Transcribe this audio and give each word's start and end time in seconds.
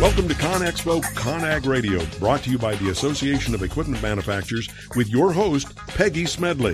Welcome 0.00 0.28
to 0.28 0.34
ConExpo 0.34 1.02
ConAg 1.12 1.66
Radio, 1.66 2.02
brought 2.18 2.42
to 2.44 2.50
you 2.50 2.56
by 2.56 2.74
the 2.76 2.88
Association 2.88 3.54
of 3.54 3.62
Equipment 3.62 4.02
Manufacturers 4.02 4.66
with 4.96 5.10
your 5.10 5.30
host, 5.30 5.76
Peggy 5.88 6.24
Smedley. 6.24 6.72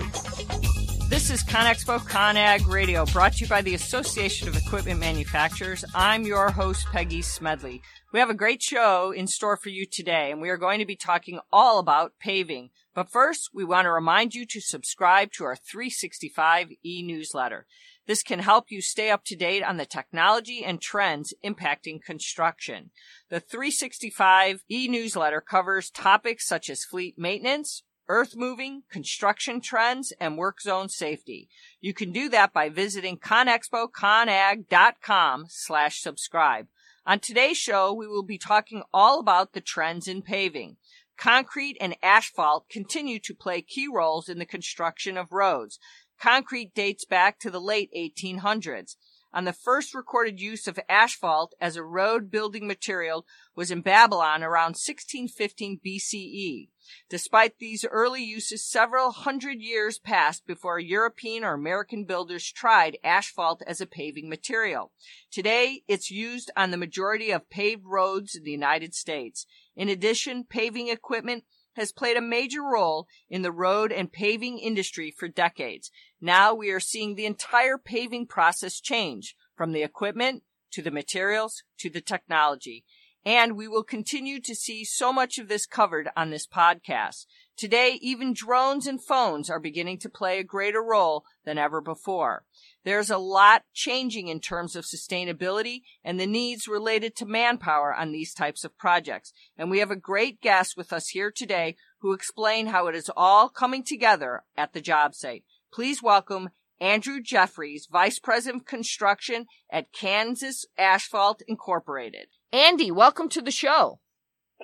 This 1.09 1.29
is 1.29 1.43
ConExpo 1.43 1.99
ConAg 2.07 2.65
Radio, 2.67 3.05
brought 3.07 3.33
to 3.33 3.43
you 3.43 3.49
by 3.49 3.61
the 3.61 3.73
Association 3.73 4.47
of 4.47 4.55
Equipment 4.55 5.01
Manufacturers. 5.01 5.83
I'm 5.93 6.23
your 6.23 6.51
host, 6.51 6.87
Peggy 6.93 7.21
Smedley. 7.21 7.81
We 8.13 8.19
have 8.21 8.29
a 8.29 8.33
great 8.33 8.63
show 8.63 9.11
in 9.11 9.27
store 9.27 9.57
for 9.57 9.67
you 9.67 9.85
today, 9.85 10.31
and 10.31 10.41
we 10.41 10.47
are 10.47 10.55
going 10.55 10.79
to 10.79 10.85
be 10.85 10.95
talking 10.95 11.41
all 11.51 11.79
about 11.79 12.13
paving. 12.21 12.69
But 12.95 13.09
first, 13.09 13.49
we 13.53 13.65
want 13.65 13.87
to 13.87 13.91
remind 13.91 14.35
you 14.35 14.45
to 14.45 14.61
subscribe 14.61 15.33
to 15.33 15.43
our 15.43 15.57
365 15.57 16.69
e-newsletter. 16.81 17.67
This 18.07 18.23
can 18.23 18.39
help 18.39 18.71
you 18.71 18.81
stay 18.81 19.11
up 19.11 19.23
to 19.25 19.35
date 19.35 19.61
on 19.63 19.77
the 19.77 19.85
technology 19.85 20.63
and 20.63 20.81
trends 20.81 21.33
impacting 21.43 22.01
construction. 22.01 22.91
The 23.29 23.41
365 23.41 24.63
e-newsletter 24.71 25.41
covers 25.41 25.89
topics 25.89 26.47
such 26.47 26.69
as 26.69 26.85
fleet 26.85 27.19
maintenance, 27.19 27.83
earth 28.07 28.33
moving, 28.35 28.83
construction 28.89 29.59
trends, 29.59 30.13
and 30.19 30.37
work 30.37 30.61
zone 30.61 30.87
safety. 30.87 31.49
You 31.81 31.93
can 31.93 32.13
do 32.13 32.29
that 32.29 32.53
by 32.53 32.69
visiting 32.69 33.17
conexpoconag.com 33.17 35.45
slash 35.49 36.01
subscribe. 36.01 36.67
On 37.05 37.19
today's 37.19 37.57
show, 37.57 37.93
we 37.93 38.07
will 38.07 38.23
be 38.23 38.37
talking 38.37 38.83
all 38.93 39.19
about 39.19 39.51
the 39.53 39.61
trends 39.61 40.07
in 40.07 40.21
paving. 40.21 40.77
Concrete 41.17 41.77
and 41.81 41.97
asphalt 42.03 42.69
continue 42.69 43.19
to 43.19 43.33
play 43.33 43.61
key 43.61 43.87
roles 43.91 44.29
in 44.29 44.37
the 44.37 44.45
construction 44.45 45.17
of 45.17 45.31
roads. 45.31 45.79
Concrete 46.19 46.73
dates 46.73 47.05
back 47.05 47.39
to 47.39 47.51
the 47.51 47.61
late 47.61 47.89
1800s. 47.95 48.95
On 49.33 49.43
the 49.43 49.53
first 49.53 49.93
recorded 49.93 50.39
use 50.39 50.67
of 50.67 50.79
asphalt 50.89 51.53
as 51.59 51.75
a 51.75 51.83
road 51.83 52.31
building 52.31 52.65
material 52.65 53.25
was 53.55 53.69
in 53.69 53.81
Babylon 53.81 54.41
around 54.41 54.77
1615 54.77 55.79
BCE. 55.85 56.69
Despite 57.09 57.59
these 57.59 57.85
early 57.85 58.23
uses, 58.23 58.65
several 58.65 59.11
hundred 59.11 59.61
years 59.61 59.99
passed 59.99 60.47
before 60.47 60.79
European 60.79 61.43
or 61.43 61.53
American 61.53 62.05
builders 62.05 62.51
tried 62.51 62.97
asphalt 63.03 63.61
as 63.67 63.81
a 63.81 63.85
paving 63.85 64.29
material. 64.29 64.91
Today, 65.29 65.83
it's 65.87 66.09
used 66.09 66.49
on 66.55 66.71
the 66.71 66.77
majority 66.77 67.29
of 67.29 67.49
paved 67.49 67.85
roads 67.85 68.33
in 68.33 68.43
the 68.43 68.51
United 68.51 68.95
States. 68.95 69.45
In 69.75 69.89
addition, 69.89 70.45
paving 70.45 70.87
equipment 70.87 71.43
has 71.77 71.93
played 71.93 72.17
a 72.17 72.21
major 72.21 72.61
role 72.61 73.07
in 73.29 73.41
the 73.41 73.51
road 73.51 73.91
and 73.91 74.11
paving 74.11 74.59
industry 74.59 75.13
for 75.17 75.27
decades. 75.27 75.89
Now 76.19 76.53
we 76.53 76.69
are 76.71 76.79
seeing 76.79 77.15
the 77.15 77.25
entire 77.25 77.77
paving 77.77 78.27
process 78.27 78.81
change 78.81 79.35
from 79.55 79.71
the 79.71 79.83
equipment 79.83 80.43
to 80.73 80.81
the 80.81 80.91
materials 80.91 81.63
to 81.79 81.89
the 81.89 82.01
technology. 82.01 82.83
And 83.27 83.57
we 83.57 83.67
will 83.67 83.83
continue 83.83 84.39
to 84.39 84.55
see 84.55 84.85
so 84.85 85.11
much 85.11 85.37
of 85.37 85.49
this 85.49 85.65
covered 85.65 86.07
on 86.15 86.29
this 86.29 86.47
podcast. 86.47 87.25
Today, 87.57 87.99
even 88.01 88.31
drones 88.31 88.87
and 88.87 89.03
phones 89.03 89.49
are 89.49 89.59
beginning 89.59 89.99
to 89.99 90.09
play 90.09 90.39
a 90.39 90.45
greater 90.45 90.81
role 90.81 91.25
than 91.43 91.57
ever 91.57 91.81
before. 91.81 92.45
There's 92.85 93.09
a 93.09 93.17
lot 93.17 93.63
changing 93.73 94.29
in 94.29 94.39
terms 94.39 94.77
of 94.77 94.85
sustainability 94.85 95.81
and 96.05 96.17
the 96.17 96.25
needs 96.25 96.69
related 96.69 97.17
to 97.17 97.25
manpower 97.25 97.93
on 97.93 98.13
these 98.13 98.33
types 98.33 98.63
of 98.63 98.77
projects. 98.77 99.33
And 99.57 99.69
we 99.69 99.79
have 99.79 99.91
a 99.91 99.97
great 99.97 100.39
guest 100.39 100.77
with 100.77 100.93
us 100.93 101.09
here 101.09 101.29
today 101.29 101.75
who 101.99 102.13
explain 102.13 102.67
how 102.67 102.87
it 102.87 102.95
is 102.95 103.11
all 103.17 103.49
coming 103.49 103.83
together 103.83 104.45
at 104.55 104.71
the 104.71 104.79
job 104.79 105.13
site. 105.13 105.43
Please 105.73 106.01
welcome 106.01 106.51
Andrew 106.79 107.19
Jeffries, 107.21 107.89
Vice 107.91 108.19
President 108.19 108.61
of 108.61 108.67
Construction 108.67 109.47
at 109.69 109.91
Kansas 109.91 110.65
Asphalt 110.77 111.41
Incorporated. 111.45 112.27
Andy, 112.51 112.91
welcome 112.91 113.29
to 113.29 113.41
the 113.41 113.51
show. 113.51 113.99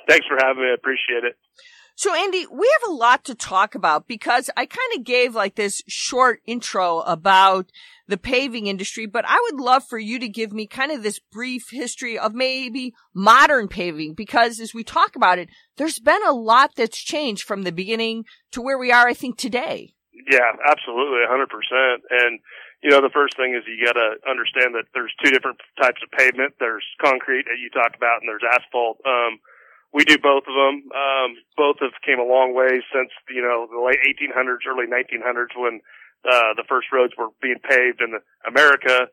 Thanks 0.08 0.26
for 0.28 0.38
having 0.40 0.64
me. 0.64 0.70
I 0.70 0.76
appreciate 0.76 1.24
it. 1.24 1.38
So 1.96 2.16
Andy, 2.16 2.48
we 2.52 2.72
have 2.82 2.90
a 2.90 2.94
lot 2.94 3.24
to 3.26 3.36
talk 3.36 3.76
about 3.76 4.08
because 4.08 4.50
I 4.58 4.66
kind 4.66 4.98
of 4.98 5.04
gave 5.04 5.36
like 5.36 5.56
this 5.56 5.84
short 5.88 6.42
intro 6.46 7.02
about 7.02 7.72
the 8.08 8.18
paving 8.18 8.66
industry, 8.68 9.06
but 9.06 9.26
I 9.28 9.40
would 9.44 9.62
love 9.62 9.84
for 9.88 10.00
you 10.00 10.18
to 10.20 10.28
give 10.28 10.52
me 10.52 10.66
kind 10.66 10.92
of 10.92 11.04
this 11.04 11.20
brief 11.20 11.70
history 11.72 12.18
of 12.18 12.34
maybe 12.34 12.94
modern 13.14 13.68
paving 13.68 14.16
because 14.16 14.60
as 14.60 14.74
we 14.74 14.84
talk 14.84 15.16
about 15.16 15.38
it, 15.38 15.50
there's 15.78 16.00
been 16.00 16.26
a 16.26 16.34
lot 16.34 16.72
that's 16.76 16.98
changed 16.98 17.44
from 17.44 17.62
the 17.62 17.72
beginning 17.72 18.26
to 18.52 18.62
where 18.62 18.78
we 18.78 18.92
are, 18.92 19.08
I 19.08 19.14
think, 19.14 19.38
today. 19.38 19.94
Yeah, 20.30 20.52
absolutely, 20.66 21.20
100%. 21.30 21.46
And, 22.10 22.40
you 22.84 22.92
know, 22.92 23.00
the 23.00 23.16
first 23.16 23.40
thing 23.40 23.56
is 23.56 23.64
you 23.64 23.80
got 23.80 23.96
to 23.96 24.20
understand 24.28 24.76
that 24.76 24.92
there's 24.92 25.16
two 25.24 25.32
different 25.32 25.64
types 25.80 26.04
of 26.04 26.12
pavement. 26.12 26.60
There's 26.60 26.84
concrete 27.00 27.48
that 27.48 27.56
you 27.56 27.72
talked 27.72 27.96
about 27.96 28.20
and 28.20 28.28
there's 28.28 28.44
asphalt. 28.44 29.00
Um, 29.08 29.40
we 29.96 30.04
do 30.04 30.20
both 30.20 30.44
of 30.44 30.52
them. 30.52 30.92
Um, 30.92 31.40
both 31.56 31.80
have 31.80 31.96
came 32.04 32.20
a 32.20 32.28
long 32.28 32.52
way 32.52 32.84
since 32.92 33.14
you 33.32 33.40
know 33.40 33.72
the 33.72 33.80
late 33.80 34.04
1800s, 34.04 34.68
early 34.68 34.90
1900s 34.90 35.56
when 35.56 35.80
uh, 36.28 36.60
the 36.60 36.68
first 36.68 36.92
roads 36.92 37.14
were 37.16 37.32
being 37.42 37.64
paved 37.64 38.02
in 38.04 38.20
America. 38.44 39.08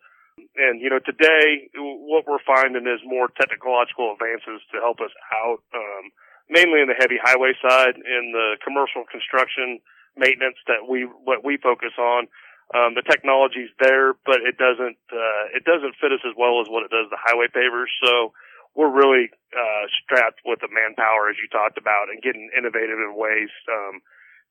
And 0.57 0.81
you 0.81 0.91
know 0.91 0.99
today, 0.99 1.71
what 1.77 2.27
we're 2.27 2.43
finding 2.43 2.91
is 2.91 2.99
more 3.07 3.29
technological 3.39 4.17
advances 4.17 4.67
to 4.73 4.81
help 4.81 4.99
us 4.99 5.13
out, 5.31 5.63
um, 5.77 6.11
mainly 6.49 6.81
in 6.81 6.89
the 6.89 6.99
heavy 6.99 7.21
highway 7.23 7.53
side, 7.63 7.95
in 7.95 8.33
the 8.33 8.57
commercial 8.65 9.05
construction 9.07 9.79
maintenance 10.17 10.59
that 10.67 10.89
we 10.89 11.05
what 11.05 11.45
we 11.45 11.61
focus 11.61 11.93
on. 12.01 12.27
Um, 12.71 12.95
the 12.95 13.03
technology's 13.03 13.75
there, 13.83 14.15
but 14.23 14.39
it 14.47 14.55
doesn't 14.55 15.01
uh, 15.11 15.45
it 15.59 15.67
doesn't 15.67 15.99
fit 15.99 16.15
us 16.15 16.23
as 16.23 16.39
well 16.39 16.63
as 16.63 16.71
what 16.71 16.87
it 16.87 16.95
does 16.95 17.11
the 17.11 17.19
highway 17.19 17.51
pavers. 17.51 17.91
So 17.99 18.31
we're 18.79 18.95
really 18.95 19.27
uh, 19.51 19.85
strapped 19.99 20.47
with 20.47 20.63
the 20.63 20.71
manpower, 20.71 21.31
as 21.31 21.37
you 21.43 21.51
talked 21.51 21.79
about, 21.79 22.15
and 22.15 22.23
getting 22.23 22.47
innovative 22.55 23.03
in 23.03 23.19
ways 23.19 23.51
um, 23.67 23.99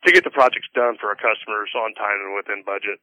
to 0.03 0.11
get 0.11 0.27
the 0.27 0.35
projects 0.35 0.67
done 0.75 0.99
for 0.99 1.07
our 1.07 1.15
customers 1.15 1.71
on 1.75 1.95
time 1.95 2.19
and 2.19 2.35
within 2.35 2.63
budget. 2.67 2.99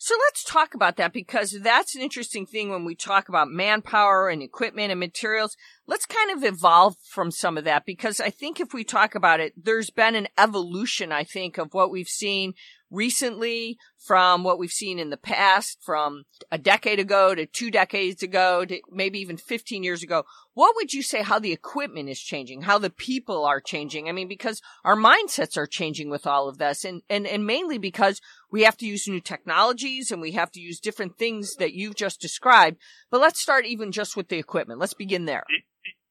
So 0.00 0.14
let's 0.26 0.44
talk 0.44 0.74
about 0.74 0.96
that 0.96 1.12
because 1.12 1.58
that's 1.60 1.96
an 1.96 2.02
interesting 2.02 2.46
thing 2.46 2.70
when 2.70 2.84
we 2.84 2.94
talk 2.94 3.28
about 3.28 3.48
manpower 3.50 4.28
and 4.28 4.42
equipment 4.42 4.92
and 4.92 5.00
materials. 5.00 5.56
Let's 5.88 6.06
kind 6.06 6.30
of 6.30 6.44
evolve 6.44 6.94
from 7.02 7.32
some 7.32 7.58
of 7.58 7.64
that 7.64 7.84
because 7.84 8.20
I 8.20 8.30
think 8.30 8.60
if 8.60 8.72
we 8.72 8.84
talk 8.84 9.16
about 9.16 9.40
it, 9.40 9.54
there's 9.56 9.90
been 9.90 10.14
an 10.14 10.28
evolution, 10.38 11.10
I 11.10 11.24
think, 11.24 11.58
of 11.58 11.74
what 11.74 11.90
we've 11.90 12.06
seen 12.06 12.54
recently 12.90 13.76
from 13.96 14.44
what 14.44 14.58
we've 14.58 14.70
seen 14.70 14.98
in 14.98 15.10
the 15.10 15.16
past, 15.16 15.78
from 15.84 16.24
a 16.50 16.58
decade 16.58 16.98
ago 16.98 17.34
to 17.34 17.46
two 17.46 17.70
decades 17.70 18.22
ago 18.22 18.64
to 18.64 18.80
maybe 18.90 19.18
even 19.18 19.36
15 19.36 19.82
years 19.82 20.02
ago. 20.02 20.24
What 20.54 20.74
would 20.76 20.92
you 20.92 21.02
say 21.02 21.22
how 21.22 21.38
the 21.38 21.52
equipment 21.52 22.08
is 22.08 22.20
changing, 22.20 22.62
how 22.62 22.78
the 22.78 22.90
people 22.90 23.44
are 23.44 23.60
changing? 23.60 24.08
I 24.08 24.12
mean, 24.12 24.28
because 24.28 24.60
our 24.84 24.96
mindsets 24.96 25.56
are 25.56 25.66
changing 25.66 26.10
with 26.10 26.26
all 26.26 26.48
of 26.48 26.58
this 26.58 26.84
and, 26.84 27.02
and, 27.08 27.26
and 27.26 27.46
mainly 27.46 27.78
because 27.78 28.20
we 28.50 28.62
have 28.62 28.76
to 28.78 28.86
use 28.86 29.06
new 29.06 29.20
technologies 29.20 30.10
and 30.10 30.20
we 30.20 30.32
have 30.32 30.50
to 30.52 30.60
use 30.60 30.80
different 30.80 31.18
things 31.18 31.54
that 31.56 31.74
you've 31.74 31.96
just 31.96 32.20
described. 32.20 32.78
But 33.10 33.20
let's 33.20 33.40
start 33.40 33.66
even 33.66 33.92
just 33.92 34.16
with 34.16 34.28
the 34.28 34.38
equipment. 34.38 34.80
Let's 34.80 34.94
begin 34.94 35.26
there. 35.26 35.44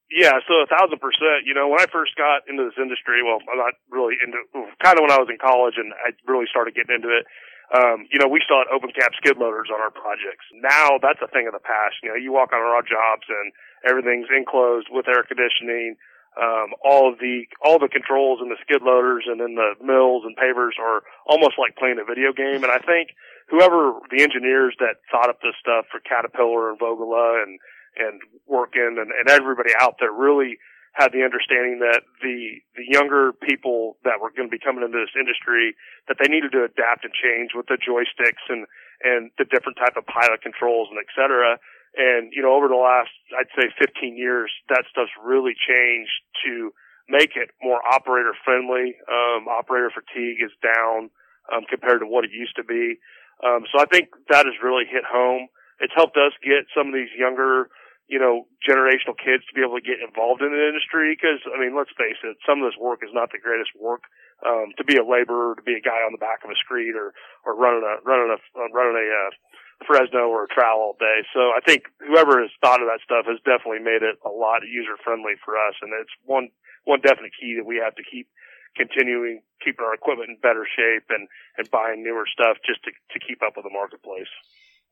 Yeah, 0.08 0.40
so 0.48 0.64
a 0.64 0.70
thousand 0.72 1.04
percent. 1.04 1.44
You 1.44 1.52
know, 1.52 1.68
when 1.68 1.84
I 1.84 1.88
first 1.92 2.16
got 2.16 2.48
into 2.48 2.64
this 2.64 2.80
industry, 2.80 3.20
well, 3.28 3.44
I'm 3.44 3.60
not 3.60 3.76
really 3.92 4.16
into, 4.24 4.40
kind 4.80 4.96
of 4.96 5.04
when 5.04 5.12
I 5.12 5.20
was 5.20 5.28
in 5.28 5.36
college 5.36 5.76
and 5.76 5.92
I 5.92 6.16
really 6.24 6.48
started 6.48 6.76
getting 6.76 6.96
into 6.96 7.12
it. 7.12 7.28
Um, 7.68 8.08
you 8.08 8.16
know, 8.16 8.32
we 8.32 8.40
still 8.40 8.64
had 8.64 8.72
open 8.72 8.96
cap 8.96 9.12
skid 9.20 9.36
loaders 9.36 9.68
on 9.68 9.84
our 9.84 9.92
projects. 9.92 10.48
Now 10.56 10.96
that's 11.04 11.20
a 11.20 11.28
thing 11.28 11.52
of 11.52 11.54
the 11.54 11.60
past. 11.60 12.00
You 12.00 12.16
know, 12.16 12.16
you 12.16 12.32
walk 12.32 12.56
on 12.56 12.64
our 12.64 12.80
jobs 12.88 13.28
and 13.28 13.52
everything's 13.84 14.32
enclosed 14.32 14.88
with 14.88 15.12
air 15.12 15.28
conditioning. 15.28 16.00
Um, 16.40 16.72
all 16.80 17.12
of 17.12 17.20
the, 17.20 17.44
all 17.60 17.76
the 17.76 17.92
controls 17.92 18.40
in 18.40 18.48
the 18.48 18.62
skid 18.64 18.80
loaders 18.86 19.28
and 19.28 19.42
in 19.44 19.60
the 19.60 19.76
mills 19.84 20.24
and 20.24 20.38
pavers 20.38 20.80
are 20.80 21.04
almost 21.28 21.60
like 21.60 21.76
playing 21.76 22.00
a 22.00 22.08
video 22.08 22.32
game. 22.32 22.64
And 22.64 22.72
I 22.72 22.80
think 22.80 23.12
whoever 23.52 24.00
the 24.16 24.24
engineers 24.24 24.78
that 24.80 25.04
thought 25.12 25.28
up 25.28 25.44
this 25.44 25.58
stuff 25.60 25.92
for 25.92 26.00
Caterpillar 26.00 26.72
and 26.72 26.80
Vögele 26.80 27.44
and, 27.44 27.60
and 27.98 28.22
Wirtgen 28.50 29.02
and, 29.02 29.12
and 29.12 29.30
everybody 29.30 29.72
out 29.80 29.98
there 30.00 30.12
really 30.12 30.58
had 30.98 31.14
the 31.14 31.22
understanding 31.22 31.78
that 31.78 32.02
the 32.26 32.58
the 32.74 32.86
younger 32.90 33.30
people 33.34 34.02
that 34.02 34.18
were 34.18 34.34
going 34.34 34.50
to 34.50 34.54
be 34.54 34.62
coming 34.62 34.82
into 34.82 34.98
this 34.98 35.14
industry 35.14 35.78
that 36.10 36.18
they 36.18 36.26
needed 36.26 36.50
to 36.52 36.66
adapt 36.66 37.06
and 37.06 37.14
change 37.14 37.54
with 37.54 37.70
the 37.70 37.78
joysticks 37.78 38.42
and 38.50 38.66
and 39.06 39.30
the 39.38 39.46
different 39.46 39.78
type 39.78 39.94
of 39.94 40.10
pilot 40.10 40.42
controls 40.42 40.90
and 40.90 40.98
et 40.98 41.10
cetera. 41.14 41.62
And 41.94 42.34
you 42.34 42.42
know, 42.42 42.54
over 42.58 42.66
the 42.66 42.82
last 42.82 43.14
I'd 43.38 43.54
say 43.54 43.70
15 43.78 44.18
years, 44.18 44.50
that 44.70 44.90
stuff's 44.90 45.14
really 45.22 45.54
changed 45.54 46.18
to 46.46 46.74
make 47.08 47.38
it 47.38 47.54
more 47.62 47.80
operator 47.94 48.34
friendly. 48.44 48.98
Um, 49.06 49.48
operator 49.48 49.94
fatigue 49.94 50.42
is 50.42 50.52
down 50.66 51.14
um, 51.54 51.64
compared 51.70 52.02
to 52.02 52.08
what 52.10 52.26
it 52.26 52.34
used 52.34 52.58
to 52.58 52.66
be. 52.66 52.98
Um, 53.46 53.70
so 53.70 53.80
I 53.80 53.86
think 53.86 54.10
that 54.34 54.50
has 54.50 54.58
really 54.66 54.90
hit 54.90 55.06
home. 55.06 55.48
It's 55.80 55.94
helped 55.94 56.18
us 56.18 56.34
get 56.42 56.66
some 56.74 56.90
of 56.90 56.94
these 56.94 57.14
younger 57.14 57.70
you 58.08 58.20
know, 58.20 58.48
generational 58.64 59.20
kids 59.20 59.44
to 59.48 59.54
be 59.54 59.62
able 59.62 59.76
to 59.76 59.84
get 59.84 60.00
involved 60.00 60.40
in 60.40 60.52
the 60.52 60.64
industry. 60.64 61.16
Cause, 61.20 61.44
I 61.52 61.60
mean, 61.60 61.76
let's 61.76 61.92
face 62.00 62.20
it, 62.24 62.40
some 62.48 62.64
of 62.64 62.72
this 62.72 62.80
work 62.80 63.04
is 63.04 63.12
not 63.12 63.32
the 63.36 63.40
greatest 63.44 63.76
work. 63.76 64.08
Um, 64.46 64.70
to 64.78 64.86
be 64.86 64.96
a 64.96 65.04
laborer, 65.04 65.58
to 65.58 65.66
be 65.66 65.74
a 65.74 65.82
guy 65.82 66.06
on 66.06 66.14
the 66.14 66.22
back 66.22 66.46
of 66.46 66.54
a 66.54 66.58
screed 66.62 66.94
or, 66.94 67.12
or 67.42 67.58
running 67.58 67.82
a, 67.82 67.98
running 68.06 68.30
a, 68.30 68.38
uh, 68.38 68.70
running 68.70 68.96
a, 68.96 69.08
uh, 69.10 69.32
Fresno 69.86 70.26
or 70.34 70.46
a 70.46 70.50
trowel 70.50 70.82
all 70.82 70.98
day. 70.98 71.22
So 71.34 71.54
I 71.54 71.62
think 71.62 71.86
whoever 72.02 72.42
has 72.42 72.50
thought 72.62 72.82
of 72.82 72.90
that 72.90 73.04
stuff 73.06 73.30
has 73.30 73.38
definitely 73.46 73.86
made 73.86 74.02
it 74.02 74.18
a 74.26 74.30
lot 74.34 74.66
user 74.66 74.98
friendly 75.06 75.38
for 75.46 75.54
us. 75.54 75.78
And 75.82 75.94
it's 75.94 76.14
one, 76.26 76.50
one 76.86 77.02
definite 77.02 77.34
key 77.38 77.62
that 77.62 77.66
we 77.66 77.78
have 77.78 77.94
to 77.94 78.06
keep 78.06 78.26
continuing, 78.74 79.42
keeping 79.62 79.86
our 79.86 79.94
equipment 79.94 80.30
in 80.30 80.38
better 80.42 80.66
shape 80.66 81.10
and, 81.10 81.30
and 81.58 81.70
buying 81.70 82.02
newer 82.02 82.26
stuff 82.26 82.58
just 82.66 82.82
to, 82.86 82.92
to 83.14 83.18
keep 83.22 83.42
up 83.46 83.54
with 83.58 83.66
the 83.66 83.74
marketplace. 83.74 84.30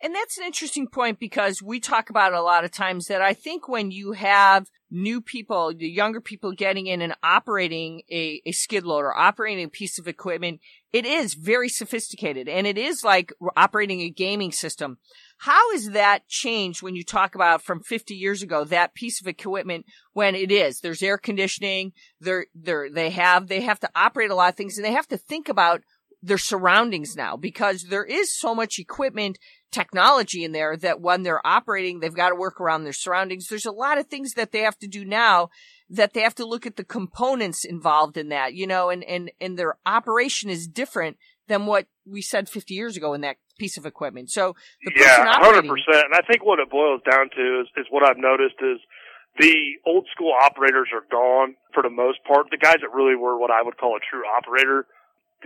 And 0.02 0.14
that's 0.14 0.38
an 0.38 0.44
interesting 0.44 0.88
point 0.88 1.20
because 1.20 1.62
we 1.64 1.80
talk 1.80 2.10
about 2.10 2.34
a 2.34 2.42
lot 2.42 2.66
of 2.66 2.72
times 2.72 3.06
that 3.06 3.22
I 3.22 3.34
think 3.34 3.68
when 3.68 3.92
you 3.92 4.12
have 4.12 4.68
new 4.92 5.22
people, 5.22 5.74
the 5.74 5.88
younger 5.88 6.20
people 6.20 6.52
getting 6.52 6.88
in 6.88 7.02
and 7.02 7.16
operating 7.24 8.02
a, 8.12 8.42
a 8.46 8.52
skid 8.52 8.84
loader, 8.84 9.16
operating 9.16 9.66
a 9.66 9.70
piece 9.70 9.98
of 9.98 10.08
equipment, 10.08 10.60
it 10.92 11.06
is 11.06 11.34
very 11.34 11.70
sophisticated 11.70 12.50
and 12.50 12.68
it 12.68 12.78
is 12.78 13.04
like 13.04 13.34
operating 13.56 14.02
a 14.02 14.10
gaming 14.10 14.52
system. 14.52 14.98
How 15.40 15.72
has 15.72 15.90
that 15.90 16.28
changed 16.28 16.82
when 16.82 16.96
you 16.96 17.04
talk 17.04 17.34
about 17.34 17.62
from 17.62 17.82
50 17.82 18.14
years 18.14 18.42
ago, 18.42 18.64
that 18.66 18.96
piece 18.96 19.22
of 19.22 19.28
equipment 19.28 19.86
when 20.14 20.36
it 20.36 20.52
is, 20.52 20.82
there's 20.82 21.04
air 21.04 21.18
conditioning, 21.18 21.94
they're, 22.20 22.48
they're, 22.54 22.90
they 22.90 23.12
have, 23.12 23.48
they 23.48 23.62
have 23.62 23.80
to 23.80 23.90
operate 23.96 24.30
a 24.30 24.36
lot 24.36 24.50
of 24.50 24.56
things 24.56 24.78
and 24.78 24.86
they 24.86 24.94
have 24.94 25.08
to 25.08 25.18
think 25.18 25.50
about 25.50 25.82
their 26.26 26.38
surroundings 26.38 27.16
now 27.16 27.38
because 27.38 27.84
there 27.90 28.04
is 28.04 28.36
so 28.36 28.56
much 28.56 28.80
equipment 28.80 29.38
technology 29.76 30.44
in 30.44 30.52
there 30.52 30.78
that 30.78 31.02
when 31.02 31.24
they're 31.24 31.46
operating, 31.46 32.00
they've 32.00 32.16
got 32.16 32.30
to 32.30 32.36
work 32.36 32.62
around 32.62 32.84
their 32.84 32.94
surroundings. 32.94 33.48
There's 33.48 33.66
a 33.66 33.72
lot 33.72 33.98
of 33.98 34.08
things 34.08 34.34
that 34.34 34.52
they 34.52 34.60
have 34.60 34.78
to 34.80 34.88
do 34.88 35.04
now 35.06 35.50
that 35.90 36.14
they 36.14 36.22
have 36.22 36.36
to 36.36 36.46
look 36.46 36.66
at 36.66 36.78
the 36.78 36.84
components 36.84 37.66
involved 37.66 38.18
in 38.18 38.30
that, 38.30 38.54
you 38.54 38.66
know, 38.66 38.90
and, 38.90 39.04
and, 39.04 39.32
and 39.40 39.58
their 39.58 39.78
operation 39.86 40.50
is 40.50 40.68
different 40.68 41.18
than 41.48 41.66
what 41.66 41.88
we 42.06 42.22
said 42.22 42.50
50 42.50 42.74
years 42.74 42.98
ago 42.98 43.14
in 43.14 43.22
that 43.22 43.38
piece 43.60 43.78
of 43.78 43.86
equipment. 43.86 44.32
So 44.32 44.56
the 44.84 44.94
yeah, 44.96 45.34
hundred 45.38 45.68
percent. 45.68 46.06
And 46.06 46.16
I 46.16 46.26
think 46.26 46.44
what 46.44 46.60
it 46.60 46.72
boils 46.72 47.02
down 47.10 47.30
to 47.36 47.62
is, 47.62 47.68
is 47.78 47.86
what 47.92 48.08
I've 48.08 48.18
noticed 48.18 48.56
is 48.62 48.80
the 49.38 49.56
old 49.86 50.08
school 50.12 50.34
operators 50.34 50.90
are 50.94 51.06
gone 51.12 51.56
for 51.74 51.84
the 51.84 51.90
most 51.90 52.24
part. 52.28 52.48
The 52.50 52.58
guys 52.58 52.78
that 52.82 52.96
really 52.96 53.16
were 53.16 53.38
what 53.38 53.52
I 53.52 53.62
would 53.62 53.78
call 53.78 53.96
a 53.96 54.00
true 54.10 54.24
operator 54.26 54.88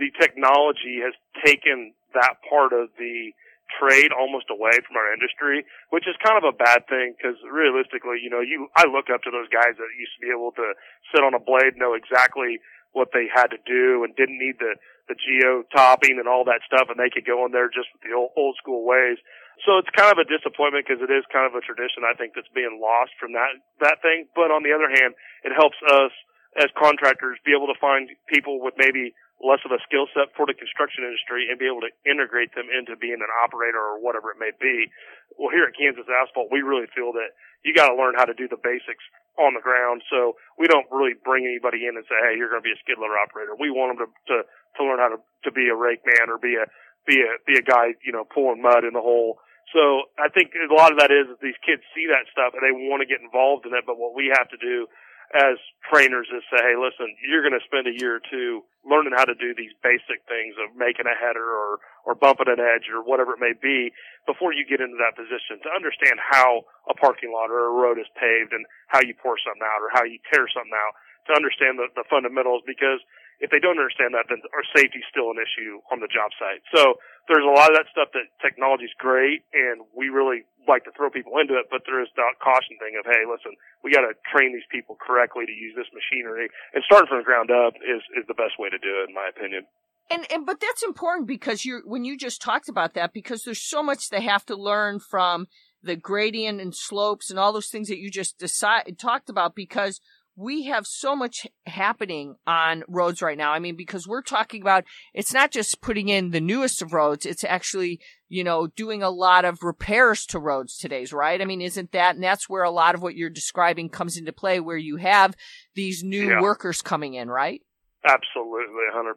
the 0.00 0.10
technology 0.18 1.04
has 1.04 1.14
taken 1.44 1.92
that 2.14 2.40
part 2.48 2.72
of 2.72 2.88
the 2.98 3.32
trade 3.78 4.10
almost 4.10 4.50
away 4.50 4.74
from 4.82 4.96
our 4.96 5.12
industry, 5.12 5.64
which 5.90 6.08
is 6.08 6.16
kind 6.24 6.38
of 6.38 6.46
a 6.46 6.56
bad 6.56 6.86
thing 6.88 7.14
because 7.14 7.36
realistically, 7.46 8.18
you 8.22 8.30
know, 8.30 8.40
you 8.40 8.68
I 8.74 8.86
look 8.86 9.10
up 9.12 9.22
to 9.26 9.30
those 9.30 9.50
guys 9.50 9.76
that 9.78 9.90
used 9.98 10.14
to 10.18 10.24
be 10.24 10.32
able 10.32 10.52
to 10.58 10.74
sit 11.14 11.22
on 11.22 11.34
a 11.34 11.42
blade, 11.42 11.76
know 11.76 11.94
exactly 11.94 12.58
what 12.92 13.14
they 13.14 13.30
had 13.30 13.54
to 13.54 13.60
do, 13.62 14.02
and 14.02 14.14
didn't 14.16 14.38
need 14.38 14.58
the 14.58 14.74
the 15.10 15.18
geo 15.18 15.66
topping 15.74 16.22
and 16.22 16.30
all 16.30 16.46
that 16.46 16.62
stuff, 16.62 16.86
and 16.86 16.94
they 16.94 17.10
could 17.10 17.26
go 17.26 17.42
in 17.42 17.50
there 17.50 17.66
just 17.66 17.90
with 17.90 18.02
the 18.06 18.14
old, 18.14 18.30
old 18.38 18.54
school 18.62 18.86
ways. 18.86 19.18
So 19.66 19.76
it's 19.76 19.90
kind 19.92 20.14
of 20.14 20.22
a 20.22 20.24
disappointment 20.24 20.86
because 20.86 21.02
it 21.02 21.10
is 21.10 21.26
kind 21.34 21.44
of 21.44 21.58
a 21.58 21.60
tradition 21.60 22.06
I 22.06 22.14
think 22.14 22.38
that's 22.38 22.48
being 22.54 22.78
lost 22.78 23.12
from 23.18 23.34
that 23.34 23.58
that 23.82 23.98
thing. 24.00 24.30
But 24.38 24.54
on 24.54 24.62
the 24.62 24.72
other 24.72 24.88
hand, 24.88 25.18
it 25.42 25.52
helps 25.52 25.76
us 25.82 26.14
as 26.58 26.70
contractors 26.78 27.38
be 27.44 27.54
able 27.54 27.70
to 27.70 27.78
find 27.78 28.10
people 28.26 28.58
with 28.58 28.74
maybe 28.78 29.14
less 29.40 29.64
of 29.64 29.72
a 29.72 29.80
skill 29.88 30.04
set 30.12 30.32
for 30.36 30.44
the 30.44 30.52
construction 30.52 31.04
industry 31.04 31.48
and 31.48 31.56
be 31.56 31.64
able 31.64 31.80
to 31.80 31.92
integrate 32.04 32.52
them 32.52 32.68
into 32.68 32.96
being 32.96 33.24
an 33.24 33.32
operator 33.40 33.80
or 33.80 33.96
whatever 33.96 34.28
it 34.28 34.38
may 34.38 34.52
be. 34.60 34.92
Well, 35.40 35.48
here 35.48 35.64
at 35.64 35.72
Kansas 35.72 36.04
Asphalt, 36.04 36.52
we 36.52 36.60
really 36.60 36.88
feel 36.92 37.16
that 37.16 37.32
you 37.64 37.72
got 37.72 37.88
to 37.88 37.96
learn 37.96 38.16
how 38.16 38.28
to 38.28 38.36
do 38.36 38.48
the 38.48 38.60
basics 38.60 39.04
on 39.40 39.56
the 39.56 39.64
ground. 39.64 40.04
So 40.12 40.36
we 40.60 40.68
don't 40.68 40.88
really 40.92 41.16
bring 41.16 41.48
anybody 41.48 41.88
in 41.88 41.96
and 41.96 42.04
say, 42.04 42.16
"Hey, 42.20 42.36
you're 42.36 42.52
going 42.52 42.60
to 42.60 42.68
be 42.68 42.76
a 42.76 42.80
skid 42.84 43.00
loader 43.00 43.16
operator." 43.16 43.56
We 43.56 43.72
want 43.72 43.96
them 43.96 44.04
to 44.04 44.08
to, 44.08 44.36
to 44.44 44.80
learn 44.84 45.00
how 45.00 45.16
to 45.16 45.20
to 45.48 45.50
be 45.52 45.72
a 45.72 45.76
rake 45.76 46.04
man 46.04 46.28
or 46.28 46.36
be 46.36 46.60
a 46.60 46.68
be 47.08 47.24
a 47.24 47.40
be 47.48 47.56
a 47.56 47.64
guy, 47.64 47.96
you 48.04 48.12
know, 48.12 48.24
pulling 48.28 48.60
mud 48.60 48.84
in 48.84 48.92
the 48.92 49.04
hole. 49.04 49.40
So 49.72 50.10
I 50.18 50.28
think 50.28 50.52
a 50.52 50.72
lot 50.74 50.90
of 50.90 50.98
that 50.98 51.14
is 51.14 51.30
that 51.30 51.40
these 51.40 51.56
kids 51.62 51.80
see 51.94 52.10
that 52.10 52.26
stuff 52.34 52.58
and 52.58 52.62
they 52.64 52.74
want 52.74 53.06
to 53.06 53.08
get 53.08 53.22
involved 53.22 53.64
in 53.66 53.72
it. 53.72 53.86
But 53.86 53.96
what 54.02 54.18
we 54.18 54.32
have 54.34 54.50
to 54.50 54.58
do 54.58 54.90
as 55.30 55.62
trainers 55.86 56.26
is 56.34 56.42
say, 56.50 56.58
hey, 56.58 56.74
listen, 56.74 57.14
you're 57.22 57.46
going 57.46 57.54
to 57.54 57.62
spend 57.62 57.86
a 57.86 57.94
year 57.94 58.18
or 58.18 58.24
two 58.26 58.66
learning 58.82 59.14
how 59.14 59.22
to 59.22 59.36
do 59.38 59.54
these 59.54 59.70
basic 59.78 60.26
things 60.26 60.58
of 60.58 60.74
making 60.74 61.06
a 61.06 61.14
header 61.14 61.44
or, 61.44 61.78
or 62.02 62.18
bumping 62.18 62.50
an 62.50 62.58
edge 62.58 62.90
or 62.90 62.98
whatever 63.04 63.38
it 63.38 63.42
may 63.42 63.54
be 63.54 63.94
before 64.26 64.50
you 64.50 64.66
get 64.66 64.82
into 64.82 64.98
that 64.98 65.14
position 65.14 65.62
to 65.62 65.70
understand 65.70 66.18
how 66.18 66.66
a 66.90 66.94
parking 66.98 67.30
lot 67.30 67.52
or 67.52 67.70
a 67.70 67.74
road 67.76 68.00
is 68.00 68.10
paved 68.18 68.50
and 68.50 68.66
how 68.90 68.98
you 68.98 69.14
pour 69.14 69.38
something 69.38 69.62
out 69.62 69.84
or 69.84 69.92
how 69.94 70.02
you 70.02 70.18
tear 70.32 70.50
something 70.50 70.74
out 70.74 70.94
to 71.28 71.36
understand 71.36 71.78
the, 71.78 71.86
the 71.94 72.06
fundamentals 72.10 72.64
because 72.66 72.98
if 73.40 73.48
they 73.48 73.58
don't 73.58 73.80
understand 73.80 74.12
that, 74.12 74.28
then 74.28 74.44
our 74.52 74.64
safety 74.76 75.00
is 75.00 75.08
still 75.08 75.32
an 75.32 75.40
issue 75.40 75.80
on 75.88 76.04
the 76.04 76.08
job 76.12 76.28
site. 76.36 76.60
So 76.76 77.00
there's 77.24 77.44
a 77.44 77.54
lot 77.56 77.72
of 77.72 77.80
that 77.80 77.88
stuff 77.88 78.12
that 78.12 78.28
technology 78.44 78.84
is 78.84 78.94
great, 79.00 79.48
and 79.56 79.80
we 79.96 80.12
really 80.12 80.44
like 80.68 80.84
to 80.84 80.92
throw 80.92 81.08
people 81.08 81.40
into 81.40 81.56
it. 81.56 81.72
But 81.72 81.88
there 81.88 82.04
is 82.04 82.12
that 82.20 82.36
caution 82.44 82.76
thing 82.76 83.00
of, 83.00 83.08
hey, 83.08 83.24
listen, 83.24 83.56
we 83.80 83.96
got 83.96 84.04
to 84.04 84.12
train 84.28 84.52
these 84.52 84.68
people 84.68 85.00
correctly 85.00 85.48
to 85.48 85.54
use 85.56 85.72
this 85.72 85.88
machinery, 85.96 86.52
and 86.76 86.84
starting 86.84 87.08
from 87.08 87.24
the 87.24 87.28
ground 87.28 87.48
up 87.48 87.80
is 87.80 88.04
is 88.14 88.28
the 88.28 88.36
best 88.36 88.60
way 88.60 88.68
to 88.68 88.78
do 88.78 89.00
it, 89.00 89.08
in 89.08 89.14
my 89.16 89.32
opinion. 89.32 89.64
And, 90.10 90.26
and 90.28 90.44
but 90.44 90.60
that's 90.60 90.82
important 90.82 91.28
because 91.28 91.64
you're 91.64 91.80
when 91.86 92.04
you 92.04 92.18
just 92.18 92.42
talked 92.42 92.68
about 92.68 92.94
that 92.94 93.16
because 93.16 93.44
there's 93.44 93.62
so 93.62 93.82
much 93.82 94.10
they 94.10 94.22
have 94.22 94.44
to 94.46 94.56
learn 94.56 95.00
from 95.00 95.46
the 95.82 95.96
gradient 95.96 96.60
and 96.60 96.74
slopes 96.74 97.30
and 97.30 97.38
all 97.38 97.52
those 97.52 97.68
things 97.68 97.88
that 97.88 97.98
you 97.98 98.10
just 98.10 98.38
decide, 98.38 98.98
talked 98.98 99.30
about 99.30 99.54
because 99.54 100.00
we 100.40 100.64
have 100.64 100.86
so 100.86 101.14
much 101.14 101.46
happening 101.66 102.36
on 102.46 102.82
roads 102.88 103.20
right 103.20 103.36
now. 103.36 103.52
I 103.52 103.58
mean, 103.58 103.76
because 103.76 104.08
we're 104.08 104.22
talking 104.22 104.62
about, 104.62 104.84
it's 105.12 105.34
not 105.34 105.50
just 105.50 105.82
putting 105.82 106.08
in 106.08 106.30
the 106.30 106.40
newest 106.40 106.80
of 106.80 106.94
roads. 106.94 107.26
It's 107.26 107.44
actually, 107.44 108.00
you 108.30 108.42
know, 108.42 108.66
doing 108.66 109.02
a 109.02 109.10
lot 109.10 109.44
of 109.44 109.62
repairs 109.62 110.24
to 110.26 110.38
roads 110.38 110.78
today's, 110.78 111.12
right? 111.12 111.42
I 111.42 111.44
mean, 111.44 111.60
isn't 111.60 111.92
that, 111.92 112.14
and 112.14 112.24
that's 112.24 112.48
where 112.48 112.62
a 112.62 112.70
lot 112.70 112.94
of 112.94 113.02
what 113.02 113.16
you're 113.16 113.28
describing 113.28 113.90
comes 113.90 114.16
into 114.16 114.32
play, 114.32 114.60
where 114.60 114.78
you 114.78 114.96
have 114.96 115.36
these 115.74 116.02
new 116.02 116.30
yeah. 116.30 116.40
workers 116.40 116.80
coming 116.80 117.14
in, 117.14 117.28
right? 117.28 117.60
Absolutely, 118.02 118.84
100%. 118.94 119.12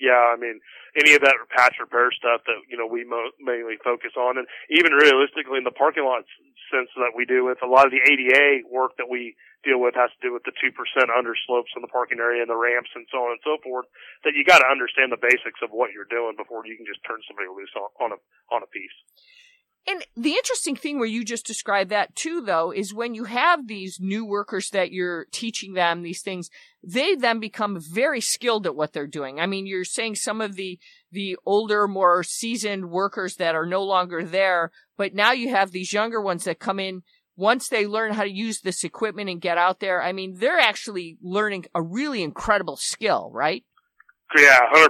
Yeah, 0.00 0.12
I 0.12 0.36
mean, 0.38 0.60
any 0.96 1.16
of 1.16 1.22
that 1.24 1.36
patch 1.48 1.76
repair 1.80 2.12
stuff 2.12 2.44
that, 2.44 2.60
you 2.68 2.76
know, 2.76 2.86
we 2.86 3.04
mo- 3.04 3.32
mainly 3.40 3.80
focus 3.80 4.12
on, 4.16 4.36
and 4.36 4.46
even 4.68 4.92
realistically 4.92 5.56
in 5.56 5.64
the 5.64 5.72
parking 5.72 6.04
lot 6.04 6.24
sense 6.72 6.88
that 6.96 7.12
we 7.12 7.24
do 7.24 7.44
with 7.44 7.60
a 7.60 7.68
lot 7.68 7.84
of 7.84 7.92
the 7.92 8.00
ADA 8.00 8.64
work 8.68 8.96
that 8.96 9.08
we 9.08 9.36
deal 9.64 9.78
with 9.78 9.94
has 9.94 10.10
to 10.16 10.20
do 10.24 10.32
with 10.32 10.42
the 10.48 10.56
2% 10.56 10.72
underslopes 11.12 11.72
in 11.76 11.84
the 11.84 11.92
parking 11.92 12.18
area 12.18 12.42
and 12.42 12.50
the 12.50 12.56
ramps 12.56 12.90
and 12.96 13.06
so 13.12 13.20
on 13.24 13.36
and 13.36 13.42
so 13.44 13.60
forth, 13.62 13.86
that 14.24 14.34
you 14.34 14.42
got 14.42 14.58
to 14.58 14.68
understand 14.68 15.12
the 15.12 15.20
basics 15.20 15.60
of 15.62 15.70
what 15.70 15.92
you're 15.92 16.08
doing 16.08 16.34
before 16.34 16.66
you 16.66 16.74
can 16.76 16.88
just 16.88 17.04
turn 17.04 17.20
somebody 17.28 17.46
loose 17.48 17.72
on, 17.76 17.88
on 18.02 18.10
a, 18.16 18.18
on 18.50 18.60
a 18.64 18.68
piece. 18.68 18.96
And 19.88 20.04
the 20.16 20.34
interesting 20.34 20.76
thing 20.76 20.98
where 20.98 21.08
you 21.08 21.24
just 21.24 21.44
described 21.44 21.90
that 21.90 22.14
too, 22.14 22.40
though, 22.40 22.70
is 22.70 22.94
when 22.94 23.14
you 23.14 23.24
have 23.24 23.66
these 23.66 23.98
new 24.00 24.24
workers 24.24 24.70
that 24.70 24.92
you're 24.92 25.26
teaching 25.32 25.74
them 25.74 26.02
these 26.02 26.22
things, 26.22 26.50
they 26.84 27.16
then 27.16 27.40
become 27.40 27.80
very 27.80 28.20
skilled 28.20 28.66
at 28.66 28.76
what 28.76 28.92
they're 28.92 29.08
doing. 29.08 29.40
I 29.40 29.46
mean, 29.46 29.66
you're 29.66 29.84
saying 29.84 30.16
some 30.16 30.40
of 30.40 30.54
the, 30.54 30.78
the 31.10 31.36
older, 31.44 31.88
more 31.88 32.22
seasoned 32.22 32.90
workers 32.90 33.36
that 33.36 33.56
are 33.56 33.66
no 33.66 33.82
longer 33.82 34.24
there, 34.24 34.70
but 34.96 35.14
now 35.14 35.32
you 35.32 35.50
have 35.50 35.72
these 35.72 35.92
younger 35.92 36.20
ones 36.20 36.44
that 36.44 36.60
come 36.60 36.78
in 36.78 37.02
once 37.36 37.68
they 37.68 37.86
learn 37.86 38.12
how 38.12 38.22
to 38.22 38.30
use 38.30 38.60
this 38.60 38.84
equipment 38.84 39.30
and 39.30 39.40
get 39.40 39.58
out 39.58 39.80
there, 39.80 40.02
I 40.02 40.12
mean, 40.12 40.36
they're 40.38 40.58
actually 40.58 41.16
learning 41.22 41.64
a 41.74 41.82
really 41.82 42.22
incredible 42.22 42.76
skill, 42.76 43.30
right? 43.32 43.64
Yeah, 44.36 44.60
100%. 44.72 44.88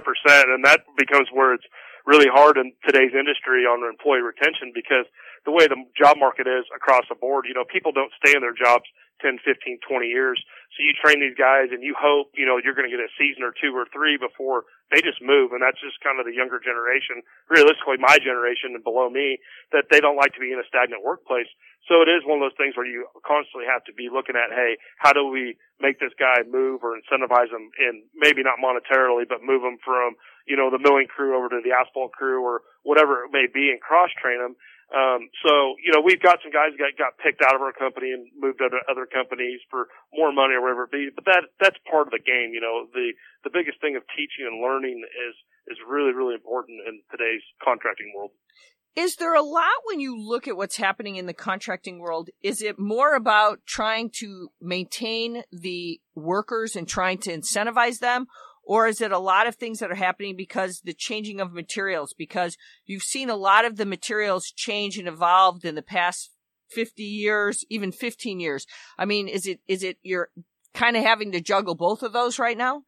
And 0.53 0.63
that 0.65 0.81
becomes 0.97 1.27
where 1.33 1.53
it's 1.53 1.65
really 2.05 2.27
hard 2.27 2.57
in 2.57 2.73
today's 2.85 3.15
industry 3.15 3.63
on 3.63 3.83
employee 3.87 4.21
retention 4.21 4.71
because 4.75 5.07
the 5.45 5.51
way 5.51 5.67
the 5.67 5.79
job 5.95 6.17
market 6.19 6.47
is 6.47 6.63
across 6.75 7.03
the 7.07 7.15
board, 7.15 7.45
you 7.47 7.53
know, 7.53 7.63
people 7.67 7.91
don't 7.91 8.11
stay 8.19 8.35
in 8.35 8.41
their 8.41 8.55
jobs 8.55 8.87
10, 9.23 9.39
15, 9.39 9.79
20 9.79 10.07
years. 10.07 10.39
So 10.75 10.83
you 10.83 10.91
train 10.99 11.23
these 11.23 11.37
guys 11.37 11.71
and 11.71 11.79
you 11.79 11.95
hope, 11.95 12.35
you 12.35 12.43
know, 12.43 12.59
you're 12.59 12.75
going 12.75 12.89
to 12.89 12.91
get 12.91 12.99
a 12.99 13.11
season 13.15 13.43
or 13.43 13.55
two 13.55 13.71
or 13.71 13.87
three 13.91 14.19
before 14.19 14.67
they 14.91 14.99
just 14.99 15.23
move. 15.23 15.55
And 15.55 15.63
that's 15.63 15.79
just 15.79 16.03
kind 16.03 16.19
of 16.19 16.27
the 16.27 16.35
younger 16.35 16.59
generation, 16.59 17.23
realistically 17.47 18.03
my 18.03 18.19
generation 18.19 18.75
and 18.75 18.83
below 18.83 19.07
me, 19.07 19.39
that 19.71 19.87
they 19.87 20.03
don't 20.03 20.19
like 20.19 20.35
to 20.35 20.43
be 20.43 20.51
in 20.51 20.59
a 20.59 20.67
stagnant 20.67 21.07
workplace. 21.07 21.47
So 21.87 22.03
it 22.03 22.11
is 22.11 22.27
one 22.27 22.39
of 22.39 22.47
those 22.47 22.59
things 22.59 22.75
where 22.75 22.87
you 22.87 23.07
constantly 23.23 23.67
have 23.67 23.83
to 23.87 23.95
be 23.95 24.07
looking 24.11 24.39
at, 24.39 24.51
hey, 24.51 24.79
how 24.99 25.11
do 25.11 25.27
we 25.27 25.55
make 25.79 25.99
this 25.99 26.15
guy 26.15 26.43
move 26.47 26.83
or 26.83 26.95
incentivize 26.95 27.51
him 27.51 27.71
and 27.79 28.03
maybe 28.15 28.43
not 28.43 28.59
monetarily, 28.59 29.27
but 29.27 29.43
move 29.43 29.63
him 29.63 29.79
from, 29.83 30.15
you 30.45 30.57
know, 30.57 30.69
the 30.69 30.79
milling 30.79 31.07
crew 31.07 31.37
over 31.37 31.49
to 31.49 31.61
the 31.63 31.71
asphalt 31.71 32.11
crew 32.11 32.43
or 32.43 32.61
whatever 32.83 33.23
it 33.23 33.31
may 33.31 33.47
be 33.51 33.71
and 33.71 33.79
cross 33.79 34.09
train 34.19 34.39
them. 34.39 34.55
Um, 34.93 35.25
so, 35.41 35.73
you 35.81 35.89
know, 35.89 36.05
we've 36.05 36.21
got 36.21 36.37
some 36.45 36.53
guys 36.53 36.77
that 36.77 36.93
got 37.01 37.17
picked 37.17 37.41
out 37.41 37.55
of 37.55 37.65
our 37.65 37.73
company 37.73 38.13
and 38.13 38.29
moved 38.37 38.61
to 38.61 38.69
other 38.85 39.09
companies 39.09 39.57
for 39.71 39.89
more 40.13 40.29
money 40.29 40.53
or 40.53 40.61
whatever 40.61 40.85
it 40.85 40.93
be. 40.93 41.09
But 41.09 41.25
that, 41.25 41.49
that's 41.57 41.79
part 41.89 42.05
of 42.05 42.13
the 42.13 42.21
game. 42.21 42.53
You 42.53 42.61
know, 42.61 42.85
the, 42.93 43.17
the 43.43 43.49
biggest 43.49 43.81
thing 43.81 43.97
of 43.97 44.03
teaching 44.13 44.45
and 44.45 44.61
learning 44.61 45.01
is, 45.01 45.35
is 45.73 45.77
really, 45.81 46.13
really 46.13 46.35
important 46.35 46.85
in 46.85 47.01
today's 47.09 47.41
contracting 47.63 48.13
world. 48.15 48.37
Is 48.95 49.15
there 49.15 49.33
a 49.33 49.41
lot 49.41 49.73
when 49.85 49.99
you 49.99 50.15
look 50.15 50.47
at 50.47 50.55
what's 50.55 50.77
happening 50.77 51.15
in 51.15 51.25
the 51.25 51.33
contracting 51.33 51.97
world? 51.97 52.29
Is 52.43 52.61
it 52.61 52.77
more 52.77 53.15
about 53.15 53.65
trying 53.65 54.11
to 54.19 54.49
maintain 54.61 55.41
the 55.51 55.99
workers 56.13 56.75
and 56.75 56.87
trying 56.87 57.17
to 57.19 57.35
incentivize 57.35 57.97
them? 57.97 58.27
Or 58.63 58.87
is 58.87 59.01
it 59.01 59.11
a 59.11 59.19
lot 59.19 59.47
of 59.47 59.55
things 59.55 59.79
that 59.79 59.91
are 59.91 59.95
happening 59.95 60.35
because 60.35 60.81
the 60.81 60.93
changing 60.93 61.41
of 61.41 61.51
materials? 61.51 62.13
Because 62.17 62.57
you've 62.85 63.03
seen 63.03 63.29
a 63.29 63.35
lot 63.35 63.65
of 63.65 63.75
the 63.75 63.85
materials 63.85 64.51
change 64.55 64.97
and 64.97 65.07
evolved 65.07 65.65
in 65.65 65.75
the 65.75 65.81
past 65.81 66.31
50 66.71 67.03
years, 67.03 67.65
even 67.69 67.91
15 67.91 68.39
years. 68.39 68.65
I 68.97 69.05
mean, 69.05 69.27
is 69.27 69.45
it, 69.45 69.59
is 69.67 69.83
it 69.83 69.97
you're 70.01 70.29
kind 70.73 70.95
of 70.95 71.03
having 71.03 71.31
to 71.33 71.41
juggle 71.41 71.75
both 71.75 72.03
of 72.03 72.13
those 72.13 72.39
right 72.39 72.57
now? 72.57 72.83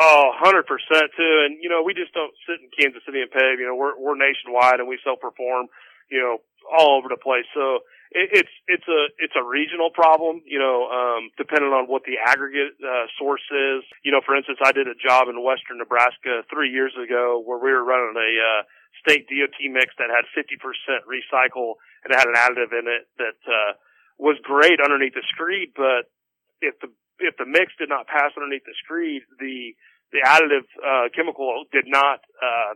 Oh, 0.00 0.30
hundred 0.38 0.66
percent 0.66 1.10
too. 1.16 1.34
And 1.46 1.58
you 1.60 1.68
know, 1.68 1.82
we 1.82 1.94
just 1.94 2.14
don't 2.14 2.32
sit 2.46 2.62
in 2.62 2.70
Kansas 2.78 3.02
City 3.06 3.22
and 3.22 3.30
pave. 3.30 3.58
You 3.58 3.66
know, 3.66 3.74
we're 3.74 3.98
we're 3.98 4.14
nationwide 4.14 4.78
and 4.78 4.88
we 4.88 4.98
self 5.02 5.18
perform. 5.18 5.66
You 6.10 6.20
know, 6.20 6.38
all 6.70 6.98
over 6.98 7.08
the 7.08 7.18
place. 7.18 7.46
So 7.54 7.80
it, 8.14 8.30
it's 8.32 8.54
it's 8.66 8.88
a 8.88 9.00
it's 9.18 9.34
a 9.36 9.44
regional 9.44 9.90
problem. 9.90 10.40
You 10.46 10.58
know, 10.58 10.88
um, 10.88 11.34
depending 11.36 11.74
on 11.74 11.90
what 11.90 12.06
the 12.06 12.16
aggregate 12.22 12.78
uh, 12.80 13.10
source 13.18 13.44
is. 13.50 13.82
You 14.06 14.14
know, 14.14 14.22
for 14.24 14.38
instance, 14.38 14.58
I 14.62 14.72
did 14.72 14.86
a 14.86 14.94
job 14.94 15.28
in 15.28 15.36
western 15.42 15.78
Nebraska 15.78 16.46
three 16.48 16.70
years 16.70 16.94
ago 16.94 17.42
where 17.44 17.58
we 17.58 17.74
were 17.74 17.84
running 17.84 18.14
a 18.14 18.30
uh, 18.38 18.62
state 19.02 19.26
DOT 19.26 19.58
mix 19.74 19.92
that 19.98 20.08
had 20.08 20.24
50% 20.32 20.54
recycle 21.04 21.76
and 22.04 22.12
it 22.12 22.18
had 22.18 22.28
an 22.28 22.38
additive 22.38 22.72
in 22.72 22.86
it 22.86 23.08
that 23.18 23.40
uh, 23.48 23.72
was 24.18 24.36
great 24.42 24.78
underneath 24.80 25.14
the 25.14 25.24
screed, 25.34 25.72
but 25.74 26.12
if 26.60 26.78
the 26.80 26.88
if 27.18 27.36
the 27.38 27.46
mix 27.46 27.72
did 27.78 27.88
not 27.88 28.06
pass 28.06 28.34
underneath 28.36 28.64
the 28.64 28.76
screed, 28.84 29.22
the 29.38 29.74
the 30.12 30.22
additive 30.22 30.66
uh, 30.78 31.08
chemical 31.14 31.64
did 31.72 31.86
not 31.86 32.20
uh, 32.38 32.74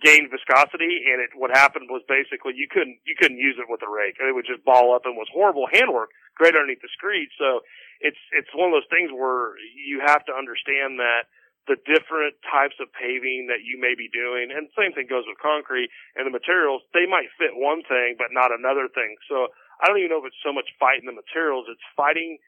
gain 0.00 0.28
viscosity, 0.32 1.04
and 1.06 1.20
it 1.20 1.30
what 1.36 1.52
happened 1.52 1.88
was 1.92 2.02
basically 2.08 2.56
you 2.56 2.66
couldn't 2.68 2.98
you 3.04 3.14
couldn't 3.16 3.38
use 3.38 3.56
it 3.60 3.68
with 3.68 3.84
a 3.84 3.90
rake. 3.90 4.16
It 4.18 4.34
would 4.34 4.48
just 4.48 4.64
ball 4.64 4.96
up 4.96 5.04
and 5.04 5.16
was 5.16 5.28
horrible 5.32 5.68
handwork, 5.70 6.10
great 6.34 6.56
underneath 6.56 6.82
the 6.82 6.92
screed. 6.96 7.28
So 7.38 7.60
it's 8.00 8.20
it's 8.32 8.50
one 8.56 8.72
of 8.72 8.76
those 8.76 8.90
things 8.90 9.12
where 9.12 9.54
you 9.60 10.00
have 10.04 10.24
to 10.26 10.34
understand 10.34 10.98
that 10.98 11.28
the 11.68 11.76
different 11.84 12.34
types 12.48 12.80
of 12.80 12.88
paving 12.96 13.46
that 13.52 13.62
you 13.62 13.76
may 13.78 13.94
be 13.94 14.08
doing, 14.10 14.50
and 14.50 14.72
same 14.74 14.96
thing 14.96 15.06
goes 15.06 15.28
with 15.28 15.38
concrete 15.38 15.92
and 16.16 16.24
the 16.26 16.34
materials. 16.34 16.82
They 16.96 17.04
might 17.04 17.30
fit 17.36 17.52
one 17.54 17.84
thing, 17.84 18.16
but 18.16 18.32
not 18.32 18.50
another 18.50 18.88
thing. 18.90 19.14
So 19.28 19.52
I 19.78 19.86
don't 19.86 20.00
even 20.00 20.10
know 20.10 20.24
if 20.24 20.32
it's 20.32 20.44
so 20.44 20.52
much 20.52 20.72
fighting 20.80 21.06
the 21.06 21.14
materials; 21.14 21.68
it's 21.68 21.84
fighting 21.94 22.40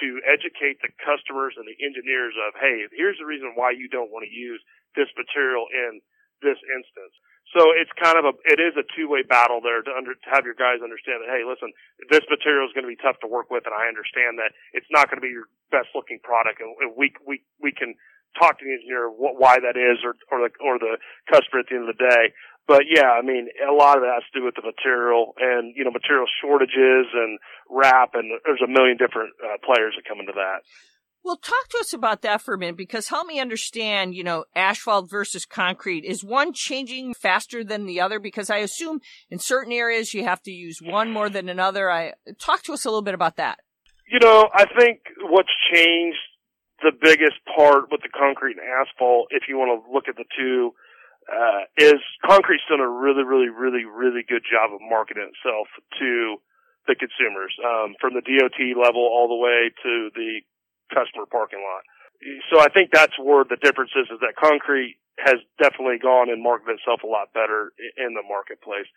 to 0.00 0.20
educate 0.28 0.80
the 0.84 0.92
customers 1.00 1.56
and 1.56 1.64
the 1.64 1.78
engineers 1.80 2.36
of, 2.36 2.52
hey, 2.60 2.84
here's 2.92 3.16
the 3.16 3.24
reason 3.24 3.56
why 3.56 3.72
you 3.72 3.88
don't 3.88 4.12
want 4.12 4.28
to 4.28 4.32
use 4.32 4.60
this 4.92 5.08
material 5.16 5.64
in 5.72 6.04
this 6.42 6.58
instance. 6.72 7.14
So 7.54 7.70
it's 7.72 7.92
kind 7.94 8.18
of 8.18 8.26
a, 8.26 8.34
it 8.44 8.58
is 8.58 8.74
a 8.74 8.82
two-way 8.98 9.22
battle 9.22 9.62
there 9.62 9.78
to, 9.78 9.90
under, 9.94 10.18
to 10.18 10.28
have 10.34 10.42
your 10.42 10.58
guys 10.58 10.82
understand 10.82 11.22
that, 11.22 11.30
hey, 11.30 11.46
listen, 11.46 11.70
this 12.10 12.26
material 12.26 12.66
is 12.66 12.74
going 12.74 12.82
to 12.82 12.90
be 12.90 12.98
tough 12.98 13.22
to 13.22 13.30
work 13.30 13.54
with, 13.54 13.64
and 13.70 13.72
I 13.72 13.86
understand 13.86 14.42
that 14.42 14.50
it's 14.74 14.90
not 14.90 15.06
going 15.06 15.22
to 15.22 15.24
be 15.24 15.30
your 15.30 15.46
best-looking 15.70 16.18
product, 16.26 16.58
and 16.58 16.74
we 16.98 17.14
we 17.22 17.46
we 17.62 17.70
can 17.70 17.94
talk 18.34 18.58
to 18.58 18.64
the 18.66 18.74
engineer 18.74 19.08
what, 19.08 19.38
why 19.38 19.62
that 19.62 19.78
is, 19.78 20.02
or 20.02 20.18
or 20.28 20.42
the 20.42 20.50
or 20.58 20.82
the 20.82 20.98
customer 21.30 21.62
at 21.62 21.70
the 21.70 21.78
end 21.78 21.88
of 21.88 21.94
the 21.94 22.02
day. 22.02 22.34
But 22.66 22.90
yeah, 22.90 23.14
I 23.14 23.22
mean, 23.22 23.46
a 23.62 23.72
lot 23.72 23.96
of 23.96 24.02
that 24.02 24.18
has 24.18 24.26
to 24.34 24.40
do 24.40 24.44
with 24.44 24.58
the 24.58 24.66
material 24.66 25.38
and, 25.38 25.70
you 25.76 25.86
know, 25.86 25.94
material 25.94 26.26
shortages 26.42 27.06
and 27.14 27.38
RAP 27.70 28.18
and 28.18 28.26
there's 28.42 28.62
a 28.62 28.66
million 28.66 28.98
different 28.98 29.30
uh, 29.38 29.62
players 29.62 29.94
that 29.94 30.02
come 30.02 30.18
into 30.18 30.34
that. 30.34 30.66
Well, 31.26 31.34
talk 31.34 31.66
to 31.70 31.78
us 31.80 31.92
about 31.92 32.22
that 32.22 32.40
for 32.40 32.54
a 32.54 32.58
minute 32.58 32.76
because 32.76 33.08
help 33.08 33.26
me 33.26 33.40
understand, 33.40 34.14
you 34.14 34.22
know, 34.22 34.44
asphalt 34.54 35.10
versus 35.10 35.44
concrete. 35.44 36.04
Is 36.04 36.22
one 36.22 36.52
changing 36.52 37.14
faster 37.14 37.64
than 37.64 37.84
the 37.84 38.00
other? 38.00 38.20
Because 38.20 38.48
I 38.48 38.58
assume 38.58 39.00
in 39.28 39.40
certain 39.40 39.72
areas 39.72 40.14
you 40.14 40.22
have 40.22 40.40
to 40.42 40.52
use 40.52 40.78
one 40.80 41.10
more 41.10 41.28
than 41.28 41.48
another. 41.48 41.90
I 41.90 42.12
talk 42.38 42.62
to 42.62 42.72
us 42.74 42.84
a 42.84 42.90
little 42.90 43.02
bit 43.02 43.14
about 43.14 43.34
that. 43.38 43.58
You 44.08 44.20
know, 44.22 44.48
I 44.54 44.66
think 44.78 45.00
what's 45.20 45.50
changed 45.74 46.22
the 46.84 46.92
biggest 46.94 47.42
part 47.56 47.90
with 47.90 48.02
the 48.02 48.08
concrete 48.08 48.54
and 48.54 48.86
asphalt, 48.86 49.26
if 49.30 49.48
you 49.48 49.58
want 49.58 49.82
to 49.82 49.92
look 49.92 50.06
at 50.06 50.14
the 50.14 50.30
two, 50.38 50.74
uh, 51.26 51.66
is 51.76 51.98
concrete's 52.24 52.62
done 52.70 52.78
a 52.78 52.88
really, 52.88 53.24
really, 53.24 53.48
really, 53.48 53.82
really 53.82 54.22
good 54.22 54.46
job 54.46 54.70
of 54.72 54.78
marketing 54.78 55.26
itself 55.26 55.66
to 55.98 56.36
the 56.86 56.94
consumers, 56.94 57.50
um, 57.66 57.98
from 58.00 58.14
the 58.14 58.22
DOT 58.22 58.78
level 58.78 59.02
all 59.02 59.26
the 59.26 59.34
way 59.34 59.74
to 59.82 60.10
the 60.14 60.46
customer 60.92 61.26
parking 61.26 61.60
lot. 61.60 61.82
So 62.50 62.60
I 62.60 62.68
think 62.72 62.90
that's 62.92 63.12
where 63.20 63.44
the 63.44 63.60
difference 63.60 63.92
is, 63.92 64.08
is 64.08 64.20
that 64.24 64.34
concrete 64.40 64.96
has 65.20 65.36
definitely 65.60 65.98
gone 66.00 66.28
and 66.28 66.42
marketed 66.42 66.80
itself 66.80 67.00
a 67.04 67.08
lot 67.08 67.32
better 67.32 67.72
in 67.96 68.12
the 68.12 68.24
marketplace. 68.24 68.88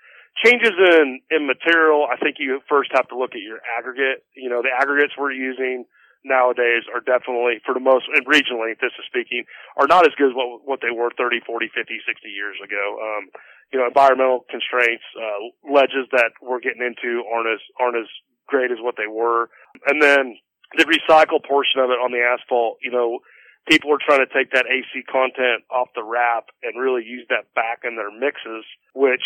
Changes 0.43 0.75
in, 0.75 1.19
in 1.31 1.47
material, 1.47 2.07
I 2.07 2.15
think 2.19 2.37
you 2.39 2.59
first 2.67 2.91
have 2.93 3.07
to 3.09 3.17
look 3.17 3.35
at 3.35 3.43
your 3.43 3.59
aggregate. 3.77 4.23
You 4.35 4.49
know, 4.49 4.61
the 4.61 4.71
aggregates 4.71 5.15
we're 5.17 5.35
using, 5.35 5.85
nowadays 6.23 6.83
are 6.91 6.99
definitely, 6.99 7.63
for 7.63 7.73
the 7.73 7.79
most, 7.79 8.05
and 8.11 8.25
regionally, 8.27 8.75
this 8.79 8.91
is 8.99 9.05
speaking, 9.07 9.43
are 9.77 9.87
not 9.87 10.03
as 10.03 10.13
good 10.19 10.31
as 10.31 10.35
what, 10.35 10.61
what 10.65 10.79
they 10.83 10.91
were 10.91 11.11
30, 11.15 11.39
40, 11.45 11.71
50, 11.71 11.99
60 12.03 12.29
years 12.29 12.57
ago. 12.63 12.99
Um, 12.99 13.31
you 13.71 13.79
know, 13.79 13.87
environmental 13.87 14.45
constraints, 14.49 15.05
uh, 15.15 15.39
ledges 15.63 16.09
that 16.11 16.33
we're 16.41 16.59
getting 16.59 16.83
into 16.83 17.23
aren't 17.29 17.47
as, 17.47 17.61
aren't 17.79 17.97
as 17.97 18.09
great 18.47 18.71
as 18.71 18.81
what 18.81 18.95
they 18.97 19.07
were. 19.07 19.49
And 19.87 20.01
then 20.01 20.37
the 20.77 20.85
recycle 20.85 21.41
portion 21.41 21.81
of 21.81 21.89
it 21.89 21.97
on 21.97 22.11
the 22.11 22.21
asphalt, 22.21 22.77
you 22.81 22.91
know, 22.91 23.19
people 23.67 23.93
are 23.93 24.01
trying 24.01 24.25
to 24.25 24.31
take 24.33 24.51
that 24.51 24.65
AC 24.65 25.05
content 25.09 25.65
off 25.69 25.89
the 25.95 26.03
RAP 26.03 26.49
and 26.63 26.79
really 26.79 27.03
use 27.05 27.25
that 27.29 27.53
back 27.55 27.81
in 27.83 27.95
their 27.95 28.11
mixes, 28.11 28.65
which 28.93 29.23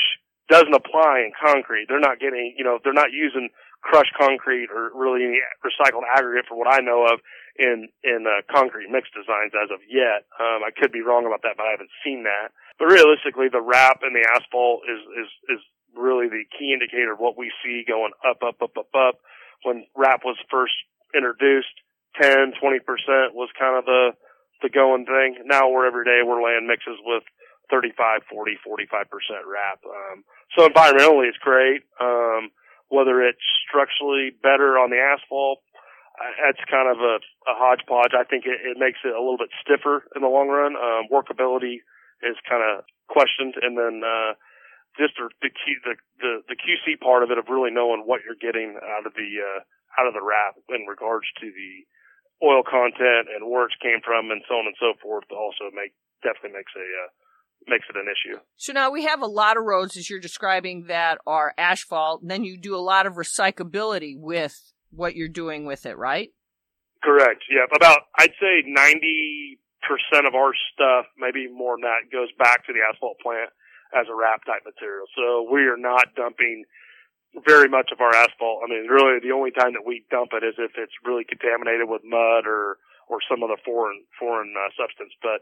doesn't 0.50 0.74
apply 0.74 1.24
in 1.24 1.32
concrete. 1.36 1.88
They're 1.88 2.04
not 2.04 2.20
getting, 2.20 2.56
you 2.58 2.64
know, 2.64 2.80
they're 2.84 2.96
not 2.96 3.12
using 3.12 3.50
crushed 3.84 4.16
concrete 4.16 4.68
or 4.72 4.92
really 4.96 5.24
any 5.24 5.40
recycled 5.64 6.08
aggregate 6.08 6.46
for 6.48 6.56
what 6.58 6.72
I 6.72 6.80
know 6.80 7.04
of 7.06 7.20
in 7.60 7.90
in 8.04 8.26
uh, 8.26 8.42
concrete 8.52 8.90
mix 8.90 9.12
designs 9.12 9.52
as 9.56 9.70
of 9.72 9.80
yet. 9.88 10.26
Um, 10.40 10.64
I 10.64 10.72
could 10.72 10.92
be 10.92 11.04
wrong 11.04 11.28
about 11.28 11.44
that, 11.44 11.56
but 11.60 11.68
I 11.68 11.72
haven't 11.72 11.92
seen 12.04 12.24
that. 12.24 12.56
But 12.80 12.92
realistically, 12.92 13.52
the 13.52 13.62
RAP 13.62 14.02
and 14.02 14.16
the 14.16 14.24
asphalt 14.24 14.88
is 14.88 15.04
is 15.20 15.30
is 15.60 15.62
really 15.96 16.28
the 16.28 16.44
key 16.58 16.74
indicator 16.74 17.14
of 17.14 17.20
what 17.20 17.38
we 17.38 17.52
see 17.64 17.84
going 17.88 18.12
up, 18.26 18.42
up, 18.42 18.62
up, 18.64 18.76
up, 18.78 18.90
up. 18.96 19.20
When 19.64 19.86
RAP 19.96 20.26
was 20.26 20.36
first 20.50 20.74
introduced, 21.16 21.74
10, 22.22 22.58
20 22.60 22.80
percent 22.86 23.34
was 23.34 23.50
kind 23.58 23.78
of 23.78 23.86
the 23.86 24.14
the 24.62 24.70
going 24.70 25.06
thing. 25.06 25.44
Now 25.46 25.70
we're 25.70 25.86
every 25.86 26.06
day 26.06 26.24
we're 26.26 26.44
laying 26.44 26.68
mixes 26.68 26.98
with 27.04 27.24
35, 27.70 28.24
40, 28.30 28.58
45 28.64 29.10
percent 29.10 29.44
RAP. 29.46 29.80
Um, 29.86 30.24
so 30.58 30.68
environmentally, 30.68 31.30
it's 31.30 31.42
great. 31.42 31.84
Um, 32.00 32.52
whether 32.90 33.26
it's 33.26 33.42
structurally 33.66 34.32
better 34.42 34.78
on 34.78 34.94
the 34.94 35.02
asphalt, 35.02 35.66
uh, 36.14 36.30
that's 36.46 36.62
kind 36.70 36.86
of 36.86 37.02
a, 37.02 37.18
a 37.50 37.54
hodgepodge. 37.58 38.14
I 38.14 38.24
think 38.24 38.46
it, 38.46 38.62
it 38.62 38.78
makes 38.78 39.02
it 39.02 39.12
a 39.12 39.20
little 39.20 39.42
bit 39.42 39.50
stiffer 39.66 40.06
in 40.14 40.22
the 40.22 40.30
long 40.30 40.48
run. 40.48 40.78
Um, 40.78 41.10
workability 41.10 41.82
is 42.22 42.38
kind 42.46 42.62
of 42.62 42.86
questioned, 43.10 43.58
and 43.58 43.74
then 43.74 44.06
uh, 44.06 44.38
just 44.98 45.18
the, 45.18 45.30
the 45.42 45.96
the 46.22 46.32
the 46.54 46.58
QC 46.58 47.02
part 47.02 47.26
of 47.26 47.32
it 47.34 47.42
of 47.42 47.50
really 47.50 47.74
knowing 47.74 48.06
what 48.06 48.22
you're 48.22 48.38
getting 48.38 48.78
out 48.78 49.10
of 49.10 49.18
the 49.18 49.30
uh, 49.42 49.60
out 50.00 50.08
of 50.08 50.14
the 50.14 50.24
RAP 50.24 50.58
in 50.70 50.86
regards 50.88 51.26
to 51.42 51.48
the 51.48 51.72
oil 52.46 52.64
content 52.64 53.30
and 53.34 53.50
where 53.50 53.66
it 53.66 53.74
came 53.82 54.02
from, 54.04 54.32
and 54.32 54.42
so 54.48 54.56
on 54.56 54.68
and 54.68 54.76
so 54.80 54.94
forth. 55.02 55.24
Also, 55.32 55.72
make 55.74 55.94
definitely 56.24 56.58
makes 56.58 56.72
a 56.76 56.84
uh, 56.84 57.10
makes 57.68 57.86
it 57.90 57.96
an 57.96 58.08
issue. 58.08 58.40
So 58.58 58.74
now 58.74 58.92
we 58.92 59.06
have 59.06 59.22
a 59.22 59.28
lot 59.28 59.58
of 59.58 59.64
roads, 59.64 59.98
as 59.98 60.10
you're 60.10 60.20
describing, 60.20 60.86
that 60.88 61.20
are 61.26 61.54
asphalt, 61.58 62.22
and 62.22 62.32
then 62.32 62.44
you 62.44 62.58
do 62.60 62.76
a 62.76 62.84
lot 62.84 63.06
of 63.06 63.14
recyclability 63.14 64.16
with 64.18 64.56
what 64.92 65.16
you're 65.16 65.30
doing 65.30 65.66
with 65.66 65.86
it, 65.86 65.98
right? 65.98 66.30
Correct. 67.04 67.44
Yeah, 67.50 67.66
about 67.76 68.00
I'd 68.18 68.36
say 68.40 68.64
ninety 68.66 69.60
percent 69.84 70.28
of 70.28 70.36
our 70.36 70.52
stuff, 70.74 71.06
maybe 71.18 71.48
more 71.52 71.76
than 71.76 71.84
that, 71.84 72.12
goes 72.12 72.30
back 72.40 72.66
to 72.66 72.74
the 72.74 72.80
asphalt 72.88 73.20
plant 73.20 73.52
as 73.94 74.08
a 74.10 74.16
RAP 74.16 74.46
type 74.46 74.64
material. 74.66 75.06
So 75.16 75.48
we 75.52 75.68
are 75.68 75.78
not 75.78 76.16
dumping 76.16 76.64
very 77.42 77.68
much 77.68 77.90
of 77.92 78.02
our 78.02 78.14
asphalt. 78.14 78.62
I 78.62 78.70
mean, 78.70 78.86
really, 78.86 79.18
the 79.20 79.34
only 79.34 79.52
time 79.52 79.74
that 79.74 79.86
we 79.86 80.06
dump 80.14 80.32
it 80.38 80.46
is 80.46 80.54
if 80.62 80.78
it's 80.78 80.94
really 81.04 81.26
contaminated 81.26 81.90
with 81.90 82.06
mud 82.06 82.46
or 82.46 82.78
or 83.10 83.20
some 83.28 83.44
other 83.44 83.60
foreign 83.66 84.06
foreign 84.18 84.54
uh, 84.54 84.70
substance. 84.78 85.12
But 85.22 85.42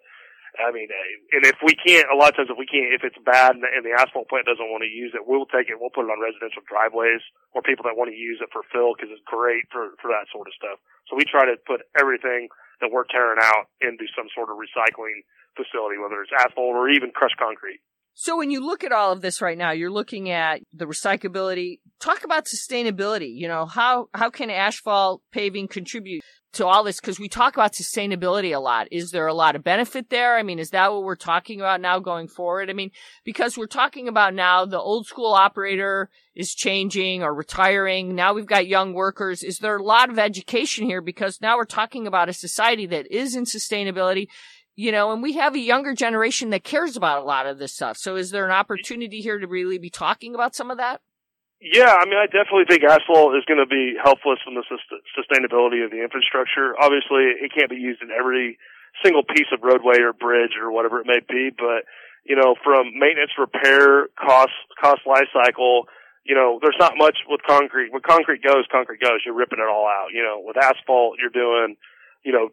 I 0.60 0.72
mean, 0.76 0.92
uh, 0.92 1.36
and 1.36 1.44
if 1.48 1.64
we 1.64 1.76
can't, 1.80 2.12
a 2.12 2.16
lot 2.16 2.36
of 2.36 2.36
times 2.36 2.52
if 2.52 2.60
we 2.60 2.68
can't, 2.68 2.92
if 2.92 3.08
it's 3.08 3.16
bad 3.24 3.56
and 3.56 3.64
the, 3.64 3.72
and 3.72 3.88
the 3.88 3.96
asphalt 3.96 4.28
plant 4.28 4.48
doesn't 4.48 4.68
want 4.68 4.84
to 4.84 4.92
use 4.92 5.16
it, 5.16 5.24
we'll 5.24 5.48
take 5.48 5.72
it, 5.72 5.80
we'll 5.80 5.94
put 5.96 6.04
it 6.04 6.12
on 6.12 6.20
residential 6.20 6.60
driveways 6.68 7.24
or 7.56 7.64
people 7.64 7.88
that 7.88 7.96
want 7.96 8.12
to 8.12 8.18
use 8.18 8.44
it 8.44 8.52
for 8.52 8.64
fill 8.68 8.92
because 8.92 9.08
it's 9.12 9.24
great 9.24 9.64
for, 9.72 9.96
for 10.04 10.12
that 10.12 10.28
sort 10.28 10.52
of 10.52 10.54
stuff. 10.56 10.84
So 11.08 11.16
we 11.16 11.24
try 11.24 11.48
to 11.48 11.56
put 11.64 11.88
everything 11.96 12.52
that 12.84 12.92
we're 12.92 13.08
tearing 13.08 13.40
out 13.40 13.72
into 13.80 14.04
some 14.12 14.28
sort 14.36 14.52
of 14.52 14.60
recycling 14.60 15.24
facility, 15.56 15.96
whether 15.96 16.20
it's 16.20 16.36
asphalt 16.36 16.76
or 16.76 16.92
even 16.92 17.16
crushed 17.16 17.40
concrete. 17.40 17.80
So 18.14 18.38
when 18.38 18.52
you 18.52 18.66
look 18.66 18.84
at 18.84 18.92
all 18.92 19.12
of 19.12 19.22
this 19.22 19.42
right 19.42 19.58
now, 19.58 19.72
you're 19.72 19.92
looking 19.92 20.30
at 20.30 20.62
the 20.74 20.86
recyclability. 20.86 21.80
Talk 22.00 22.24
about 22.24 22.46
sustainability. 22.46 23.34
You 23.34 23.48
know, 23.48 23.66
how, 23.66 24.10
how 24.14 24.30
can 24.30 24.50
asphalt 24.50 25.22
paving 25.32 25.70
contribute 25.70 26.22
to 26.54 26.68
all 26.68 26.84
this? 26.84 27.00
Cause 27.00 27.20
we 27.20 27.30
talk 27.30 27.56
about 27.56 27.72
sustainability 27.72 28.54
a 28.54 28.60
lot. 28.60 28.90
Is 28.92 29.12
there 29.12 29.28
a 29.28 29.34
lot 29.34 29.56
of 29.56 29.64
benefit 29.64 30.10
there? 30.10 30.38
I 30.38 30.44
mean, 30.44 30.60
is 30.60 30.72
that 30.72 30.92
what 30.92 31.04
we're 31.04 31.16
talking 31.16 31.62
about 31.62 31.80
now 31.80 32.00
going 32.00 32.28
forward? 32.28 32.70
I 32.70 32.74
mean, 32.74 32.92
because 33.24 33.58
we're 33.58 33.68
talking 33.68 34.10
about 34.10 34.34
now 34.34 34.66
the 34.66 34.80
old 34.80 35.08
school 35.08 35.34
operator 35.34 36.10
is 36.36 36.54
changing 36.54 37.24
or 37.24 37.34
retiring. 37.34 38.14
Now 38.14 38.34
we've 38.34 38.46
got 38.46 38.68
young 38.68 38.94
workers. 38.94 39.42
Is 39.42 39.60
there 39.60 39.78
a 39.78 39.84
lot 39.84 40.10
of 40.10 40.20
education 40.20 40.86
here? 40.86 41.02
Because 41.02 41.40
now 41.42 41.56
we're 41.56 41.66
talking 41.66 42.08
about 42.08 42.30
a 42.30 42.34
society 42.34 42.86
that 42.88 43.10
is 43.10 43.36
in 43.36 43.46
sustainability 43.46 44.28
you 44.82 44.92
know, 44.92 45.12
and 45.14 45.22
we 45.22 45.34
have 45.38 45.54
a 45.54 45.60
younger 45.60 45.94
generation 45.94 46.50
that 46.50 46.64
cares 46.64 46.98
about 46.98 47.22
a 47.22 47.24
lot 47.24 47.46
of 47.46 47.60
this 47.60 47.72
stuff. 47.72 47.98
So 47.98 48.16
is 48.16 48.32
there 48.32 48.46
an 48.46 48.52
opportunity 48.52 49.22
here 49.22 49.38
to 49.38 49.46
really 49.46 49.78
be 49.78 49.92
talking 49.92 50.34
about 50.34 50.56
some 50.56 50.72
of 50.72 50.78
that? 50.78 51.02
Yeah, 51.62 51.94
I 51.94 52.10
mean, 52.10 52.18
I 52.18 52.26
definitely 52.26 52.66
think 52.66 52.82
asphalt 52.82 53.38
is 53.38 53.46
going 53.46 53.62
to 53.62 53.70
be 53.70 53.94
helpless 54.02 54.42
in 54.50 54.58
the 54.58 54.66
sustainability 55.14 55.86
of 55.86 55.94
the 55.94 56.02
infrastructure. 56.02 56.74
Obviously, 56.82 57.30
it 57.30 57.54
can't 57.54 57.70
be 57.70 57.78
used 57.78 58.02
in 58.02 58.10
every 58.10 58.58
single 59.06 59.22
piece 59.22 59.46
of 59.54 59.62
roadway 59.62 60.02
or 60.02 60.18
bridge 60.18 60.58
or 60.58 60.74
whatever 60.74 60.98
it 60.98 61.06
may 61.06 61.22
be, 61.30 61.54
but 61.54 61.86
you 62.26 62.36
know, 62.36 62.58
from 62.66 62.90
maintenance, 62.98 63.38
repair, 63.38 64.10
cost, 64.18 64.58
cost 64.82 65.06
life 65.06 65.30
cycle, 65.30 65.86
you 66.26 66.34
know, 66.34 66.58
there's 66.58 66.78
not 66.82 66.94
much 66.98 67.18
with 67.30 67.42
concrete. 67.46 67.94
When 67.94 68.02
concrete 68.02 68.42
goes, 68.42 68.66
concrete 68.72 69.02
goes. 69.02 69.22
You're 69.26 69.38
ripping 69.38 69.62
it 69.62 69.70
all 69.70 69.86
out. 69.86 70.10
You 70.14 70.26
know, 70.26 70.42
with 70.42 70.58
asphalt, 70.58 71.22
you're 71.22 71.30
doing, 71.30 71.78
you 72.26 72.34
know, 72.34 72.50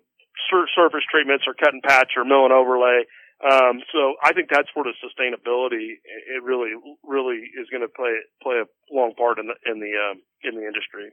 sur- 0.50 0.70
surface 0.74 1.04
treatments 1.10 1.44
or 1.46 1.54
cut 1.54 1.72
and 1.72 1.82
patch 1.82 2.12
or 2.16 2.24
mill 2.24 2.44
and 2.44 2.52
overlay. 2.52 3.04
Um, 3.38 3.80
so 3.92 4.14
I 4.22 4.32
think 4.32 4.48
that's 4.50 4.68
where 4.74 4.84
the 4.84 4.94
sustainability 4.98 5.94
it 6.02 6.42
really, 6.42 6.70
really 7.04 7.38
is 7.54 7.68
going 7.70 7.82
to 7.82 7.88
play 7.88 8.14
play 8.42 8.56
a 8.56 8.66
long 8.94 9.14
part 9.14 9.38
in 9.38 9.46
the 9.46 9.54
in 9.70 9.78
the 9.78 9.92
um, 9.94 10.22
in 10.42 10.58
the 10.58 10.66
industry. 10.66 11.10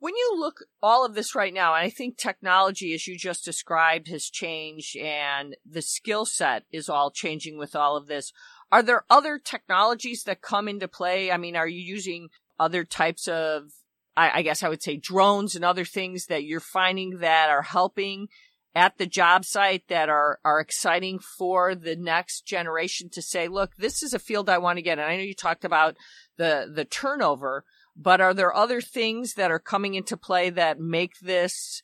When 0.00 0.14
you 0.14 0.36
look 0.38 0.60
all 0.80 1.04
of 1.04 1.14
this 1.14 1.34
right 1.34 1.52
now, 1.52 1.74
and 1.74 1.84
I 1.84 1.90
think 1.90 2.16
technology, 2.16 2.94
as 2.94 3.08
you 3.08 3.18
just 3.18 3.44
described, 3.44 4.06
has 4.08 4.30
changed, 4.30 4.96
and 4.96 5.56
the 5.68 5.82
skill 5.82 6.24
set 6.24 6.62
is 6.70 6.88
all 6.88 7.10
changing 7.10 7.58
with 7.58 7.74
all 7.74 7.96
of 7.96 8.06
this. 8.06 8.32
Are 8.70 8.82
there 8.82 9.04
other 9.10 9.40
technologies 9.40 10.22
that 10.24 10.40
come 10.40 10.68
into 10.68 10.86
play? 10.86 11.32
I 11.32 11.36
mean, 11.36 11.56
are 11.56 11.66
you 11.66 11.80
using 11.80 12.28
other 12.60 12.84
types 12.84 13.26
of, 13.26 13.72
I, 14.18 14.38
I 14.38 14.42
guess 14.42 14.64
I 14.64 14.68
would 14.68 14.82
say 14.82 14.96
drones 14.96 15.54
and 15.54 15.64
other 15.64 15.84
things 15.84 16.26
that 16.26 16.42
you're 16.42 16.58
finding 16.58 17.18
that 17.18 17.50
are 17.50 17.62
helping 17.62 18.26
at 18.74 18.98
the 18.98 19.06
job 19.06 19.44
site 19.44 19.86
that 19.88 20.08
are, 20.08 20.40
are 20.44 20.58
exciting 20.58 21.20
for 21.20 21.76
the 21.76 21.94
next 21.94 22.44
generation 22.44 23.08
to 23.10 23.22
say, 23.22 23.46
look, 23.46 23.76
this 23.76 24.02
is 24.02 24.12
a 24.12 24.18
field 24.18 24.48
I 24.48 24.58
want 24.58 24.76
to 24.76 24.82
get. 24.82 24.98
And 24.98 25.06
I 25.08 25.16
know 25.16 25.22
you 25.22 25.34
talked 25.34 25.64
about 25.64 25.96
the, 26.36 26.70
the 26.72 26.84
turnover, 26.84 27.64
but 27.96 28.20
are 28.20 28.34
there 28.34 28.54
other 28.54 28.80
things 28.80 29.34
that 29.34 29.52
are 29.52 29.60
coming 29.60 29.94
into 29.94 30.16
play 30.16 30.50
that 30.50 30.80
make 30.80 31.12
this 31.22 31.82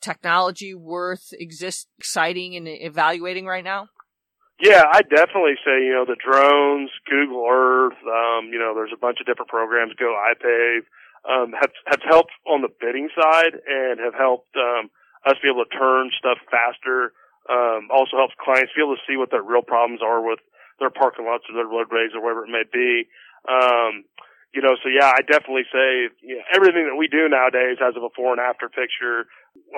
technology 0.00 0.74
worth 0.74 1.32
exist, 1.32 1.88
exciting 1.98 2.56
and 2.56 2.66
evaluating 2.68 3.46
right 3.46 3.64
now? 3.64 3.88
Yeah, 4.62 4.84
I 4.90 5.02
definitely 5.02 5.56
say, 5.64 5.84
you 5.84 5.92
know, 5.92 6.06
the 6.06 6.16
drones, 6.16 6.88
Google 7.08 7.46
Earth, 7.50 8.00
um, 8.00 8.48
you 8.50 8.58
know, 8.58 8.72
there's 8.74 8.92
a 8.94 8.98
bunch 8.98 9.18
of 9.20 9.26
different 9.26 9.50
programs, 9.50 9.92
Go 9.98 10.16
iPave, 10.16 10.80
um, 11.26 11.52
have, 11.52 11.74
have 11.86 12.02
helped 12.06 12.32
on 12.46 12.62
the 12.62 12.72
bidding 12.80 13.10
side 13.12 13.58
and 13.66 14.00
have 14.00 14.14
helped, 14.14 14.54
um, 14.56 14.90
us 15.26 15.34
be 15.42 15.50
able 15.50 15.66
to 15.66 15.74
turn 15.74 16.10
stuff 16.18 16.38
faster. 16.50 17.12
Um, 17.50 17.90
also 17.90 18.16
helps 18.18 18.34
clients 18.38 18.74
be 18.74 18.82
able 18.82 18.94
to 18.94 19.06
see 19.06 19.18
what 19.18 19.30
their 19.30 19.42
real 19.42 19.62
problems 19.62 20.02
are 20.02 20.22
with 20.22 20.38
their 20.78 20.90
parking 20.90 21.26
lots 21.26 21.46
or 21.50 21.54
their 21.54 21.66
roadways 21.66 22.14
or 22.14 22.22
whatever 22.22 22.46
it 22.46 22.54
may 22.54 22.66
be. 22.66 23.10
Um, 23.46 24.06
you 24.54 24.62
know, 24.62 24.74
so 24.82 24.88
yeah, 24.88 25.10
I 25.10 25.22
definitely 25.22 25.66
say 25.70 26.10
you 26.22 26.38
know, 26.38 26.46
everything 26.54 26.86
that 26.86 26.98
we 26.98 27.06
do 27.10 27.28
nowadays 27.28 27.78
has 27.78 27.94
a 27.98 28.02
before 28.02 28.34
and 28.34 28.42
after 28.42 28.70
picture. 28.70 29.26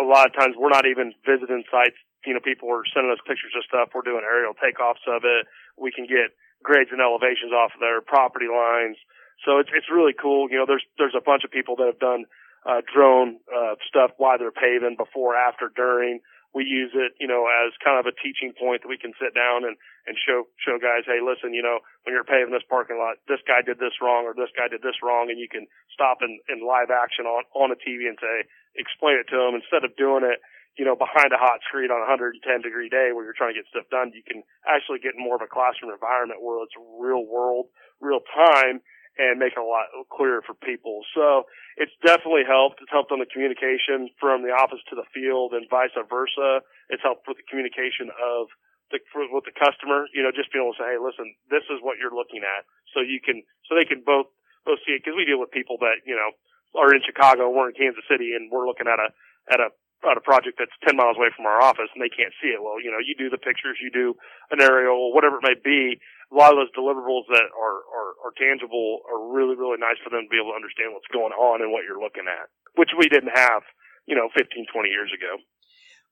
A 0.01 0.05
lot 0.05 0.29
of 0.29 0.37
times 0.37 0.57
we're 0.57 0.73
not 0.73 0.87
even 0.87 1.13
visiting 1.25 1.65
sites 1.73 1.97
you 2.27 2.35
know, 2.35 2.43
people 2.43 2.69
are 2.69 2.83
sending 2.91 3.13
us 3.13 3.23
pictures 3.23 3.55
of 3.55 3.63
stuff. 3.65 3.95
We're 3.95 4.03
doing 4.03 4.27
aerial 4.27 4.57
takeoffs 4.59 5.05
of 5.07 5.23
it. 5.23 5.47
We 5.79 5.95
can 5.95 6.05
get 6.05 6.35
grades 6.63 6.91
and 6.91 7.01
elevations 7.01 7.55
off 7.55 7.73
of 7.73 7.81
their 7.81 8.03
property 8.03 8.51
lines. 8.51 8.99
So 9.47 9.59
it's, 9.59 9.71
it's 9.75 9.91
really 9.91 10.15
cool. 10.15 10.51
You 10.51 10.59
know, 10.59 10.67
there's, 10.67 10.85
there's 10.99 11.17
a 11.17 11.23
bunch 11.23 11.45
of 11.45 11.51
people 11.51 11.77
that 11.77 11.87
have 11.87 12.03
done, 12.03 12.27
uh, 12.67 12.83
drone, 12.85 13.39
uh, 13.47 13.79
stuff 13.87 14.13
while 14.19 14.39
they're 14.39 14.55
paving 14.55 14.99
before, 14.99 15.37
after, 15.37 15.71
during. 15.71 16.21
We 16.57 16.65
use 16.65 16.97
it, 16.97 17.13
you 17.21 17.29
know, 17.29 17.45
as 17.47 17.77
kind 17.85 18.01
of 18.01 18.09
a 18.09 18.17
teaching 18.17 18.57
point 18.57 18.83
that 18.83 18.91
we 18.91 18.97
can 18.97 19.13
sit 19.21 19.37
down 19.37 19.69
and, 19.69 19.77
and 20.09 20.17
show, 20.17 20.49
show 20.57 20.81
guys, 20.81 21.05
hey, 21.05 21.21
listen, 21.21 21.53
you 21.53 21.61
know, 21.63 21.85
when 22.03 22.17
you're 22.17 22.27
paving 22.27 22.57
this 22.57 22.65
parking 22.67 22.97
lot, 22.97 23.21
this 23.29 23.45
guy 23.45 23.61
did 23.61 23.77
this 23.79 24.01
wrong 24.01 24.25
or 24.25 24.33
this 24.33 24.51
guy 24.57 24.67
did 24.67 24.81
this 24.81 24.99
wrong. 25.05 25.29
And 25.29 25.39
you 25.39 25.47
can 25.47 25.69
stop 25.93 26.25
in, 26.25 26.41
in 26.49 26.65
live 26.65 26.89
action 26.91 27.29
on, 27.29 27.45
on 27.53 27.71
a 27.71 27.79
TV 27.79 28.09
and 28.09 28.17
say, 28.17 28.49
explain 28.75 29.21
it 29.21 29.29
to 29.31 29.39
them 29.39 29.61
instead 29.61 29.85
of 29.85 29.95
doing 29.95 30.25
it 30.25 30.41
you 30.79 30.87
know, 30.87 30.95
behind 30.95 31.35
a 31.35 31.41
hot 31.43 31.59
screed 31.67 31.91
on 31.91 31.99
a 31.99 32.07
110 32.07 32.39
degree 32.63 32.87
day 32.87 33.11
where 33.11 33.27
you're 33.27 33.35
trying 33.35 33.51
to 33.51 33.59
get 33.59 33.67
stuff 33.67 33.91
done, 33.91 34.15
you 34.15 34.23
can 34.23 34.47
actually 34.63 35.03
get 35.03 35.19
more 35.19 35.35
of 35.35 35.43
a 35.43 35.51
classroom 35.51 35.91
environment 35.91 36.39
where 36.39 36.63
it's 36.63 36.79
real 36.79 37.27
world, 37.27 37.67
real 37.99 38.23
time, 38.31 38.79
and 39.19 39.43
make 39.43 39.59
it 39.59 39.61
a 39.61 39.67
lot 39.67 39.91
clearer 40.15 40.41
for 40.47 40.55
people. 40.55 41.03
So 41.13 41.51
it's 41.77 41.93
definitely 42.07 42.47
helped. 42.47 42.79
It's 42.79 42.91
helped 42.95 43.11
on 43.11 43.19
the 43.19 43.27
communication 43.27 44.09
from 44.23 44.47
the 44.47 44.55
office 44.55 44.79
to 44.91 44.95
the 44.95 45.07
field 45.11 45.53
and 45.53 45.67
vice 45.67 45.93
versa. 45.95 46.63
It's 46.89 47.03
helped 47.03 47.27
with 47.27 47.37
the 47.37 47.47
communication 47.51 48.15
of 48.15 48.47
the, 48.95 49.03
for, 49.13 49.27
with 49.29 49.45
the 49.45 49.53
customer, 49.53 50.09
you 50.15 50.23
know, 50.23 50.33
just 50.33 50.49
being 50.55 50.65
able 50.65 50.73
to 50.73 50.81
say, 50.81 50.97
hey, 50.97 51.01
listen, 51.03 51.35
this 51.51 51.67
is 51.69 51.83
what 51.83 52.01
you're 52.01 52.15
looking 52.15 52.47
at. 52.47 52.65
So 52.95 53.05
you 53.05 53.21
can, 53.21 53.43
so 53.69 53.77
they 53.77 53.85
can 53.85 54.01
both, 54.07 54.31
both 54.65 54.81
see 54.87 54.97
it. 54.97 55.05
Cause 55.05 55.13
we 55.13 55.29
deal 55.29 55.43
with 55.43 55.53
people 55.53 55.77
that, 55.85 56.07
you 56.09 56.17
know, 56.17 56.33
are 56.79 56.95
in 56.95 57.03
Chicago, 57.05 57.51
we're 57.51 57.69
in 57.69 57.77
Kansas 57.77 58.07
City, 58.09 58.33
and 58.33 58.49
we're 58.49 58.65
looking 58.65 58.89
at 58.89 59.03
a, 59.03 59.11
at 59.51 59.61
a 59.61 59.69
at 60.07 60.15
a 60.17 60.23
project 60.23 60.63
that's 60.63 60.75
10 60.87 60.95
miles 60.95 61.19
away 61.19 61.35
from 61.35 61.47
our 61.47 61.59
office 61.59 61.91
and 61.91 61.99
they 61.99 62.13
can't 62.13 62.31
see 62.39 62.55
it. 62.55 62.63
Well, 62.63 62.79
you 62.79 62.91
know, 62.91 63.03
you 63.03 63.19
do 63.19 63.27
the 63.27 63.41
pictures, 63.41 63.83
you 63.83 63.91
do 63.91 64.15
an 64.55 64.63
aerial, 64.63 65.11
whatever 65.11 65.43
it 65.43 65.47
may 65.47 65.59
be. 65.59 65.99
A 66.29 66.35
lot 66.37 66.53
of 66.53 66.61
those 66.61 66.75
deliverables 66.77 67.25
that 67.33 67.49
are, 67.57 67.79
are, 67.89 68.11
are 68.29 68.35
tangible 68.37 69.01
are 69.09 69.33
really, 69.33 69.57
really 69.57 69.81
nice 69.81 69.97
for 70.05 70.13
them 70.13 70.29
to 70.29 70.31
be 70.31 70.37
able 70.37 70.53
to 70.53 70.61
understand 70.61 70.93
what's 70.93 71.09
going 71.09 71.33
on 71.33 71.65
and 71.65 71.73
what 71.73 71.89
you're 71.89 72.01
looking 72.01 72.29
at, 72.29 72.53
which 72.77 72.93
we 72.93 73.09
didn't 73.09 73.33
have, 73.33 73.65
you 74.05 74.13
know, 74.13 74.29
15, 74.37 74.69
20 74.69 74.89
years 74.93 75.09
ago 75.09 75.41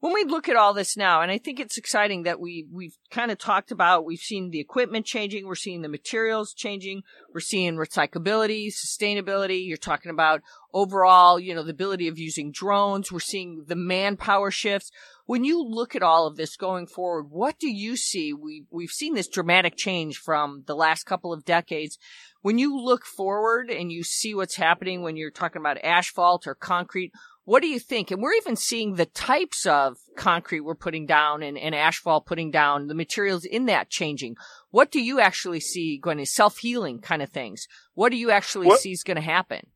when 0.01 0.13
we 0.13 0.25
look 0.25 0.49
at 0.49 0.57
all 0.57 0.75
this 0.75 0.97
now, 0.97 1.23
and 1.23 1.31
I 1.31 1.39
think 1.39 1.59
it's 1.59 1.79
exciting 1.79 2.25
that 2.25 2.39
we 2.39 2.67
we've 2.71 2.97
kind 3.11 3.31
of 3.31 3.39
talked 3.39 3.73
about, 3.73 4.05
we've 4.05 4.19
seen 4.19 4.51
the 4.51 4.61
equipment 4.61 5.07
changing, 5.07 5.47
we're 5.47 5.55
seeing 5.55 5.81
the 5.81 5.89
materials 5.89 6.53
changing, 6.53 7.03
we're 7.33 7.41
seeing 7.41 7.77
recyclability, 7.77 8.69
sustainability. 8.69 9.67
You're 9.67 9.79
talking 9.79 10.11
about 10.11 10.43
overall, 10.75 11.41
you 11.41 11.55
know, 11.55 11.63
the 11.63 11.71
ability 11.71 12.09
of 12.09 12.19
using 12.19 12.53
drones. 12.53 13.11
We're 13.11 13.21
seeing 13.21 13.65
the 13.67 13.77
manpower 13.77 14.51
shifts. 14.51 14.91
When 15.27 15.45
you 15.45 15.63
look 15.63 15.97
at 15.97 16.05
all 16.05 16.27
of 16.27 16.37
this 16.37 16.57
going 16.57 16.87
forward, 16.87 17.31
what 17.31 17.59
do 17.59 17.69
you 17.69 17.97
see? 17.97 18.33
We 18.33 18.65
we've 18.71 18.91
seen 18.91 19.15
this 19.15 19.29
dramatic 19.29 19.77
change 19.77 20.19
from 20.19 20.63
the 20.67 20.77
last 20.77 21.05
couple 21.05 21.33
of 21.33 21.45
decades. 21.45 21.99
When 22.43 22.59
you 22.59 22.81
look 22.81 23.05
forward 23.05 23.69
and 23.69 23.91
you 23.91 24.05
see 24.05 24.35
what's 24.35 24.55
happening 24.55 25.03
when 25.03 25.17
you're 25.17 25.33
talking 25.33 25.61
about 25.61 25.85
asphalt 25.85 26.47
or 26.47 26.55
concrete, 26.55 27.13
what 27.47 27.61
do 27.61 27.69
you 27.69 27.81
think? 27.81 28.11
And 28.11 28.23
we're 28.23 28.35
even 28.35 28.55
seeing 28.55 28.95
the 28.95 29.07
types 29.07 29.67
of 29.67 29.99
concrete 30.17 30.61
we're 30.61 30.77
putting 30.77 31.07
down 31.07 31.43
and, 31.43 31.59
and 31.59 31.75
asphalt 31.75 32.27
putting 32.27 32.53
down, 32.53 32.87
the 32.87 32.95
materials 32.95 33.45
in 33.45 33.67
that 33.67 33.91
changing. 33.91 34.37
What 34.71 34.93
do 34.93 35.01
you 35.01 35.21
actually 35.21 35.61
see 35.61 35.99
going 35.99 36.19
to 36.19 36.27
self 36.27 36.59
healing 36.59 37.01
kind 37.01 37.23
of 37.23 37.31
things? 37.31 37.67
What 37.95 38.11
do 38.11 38.17
you 38.17 38.31
actually 38.31 38.67
what? 38.69 38.81
see 38.81 38.93
is 38.93 39.03
going 39.03 39.17
to 39.17 39.23
happen? 39.23 39.67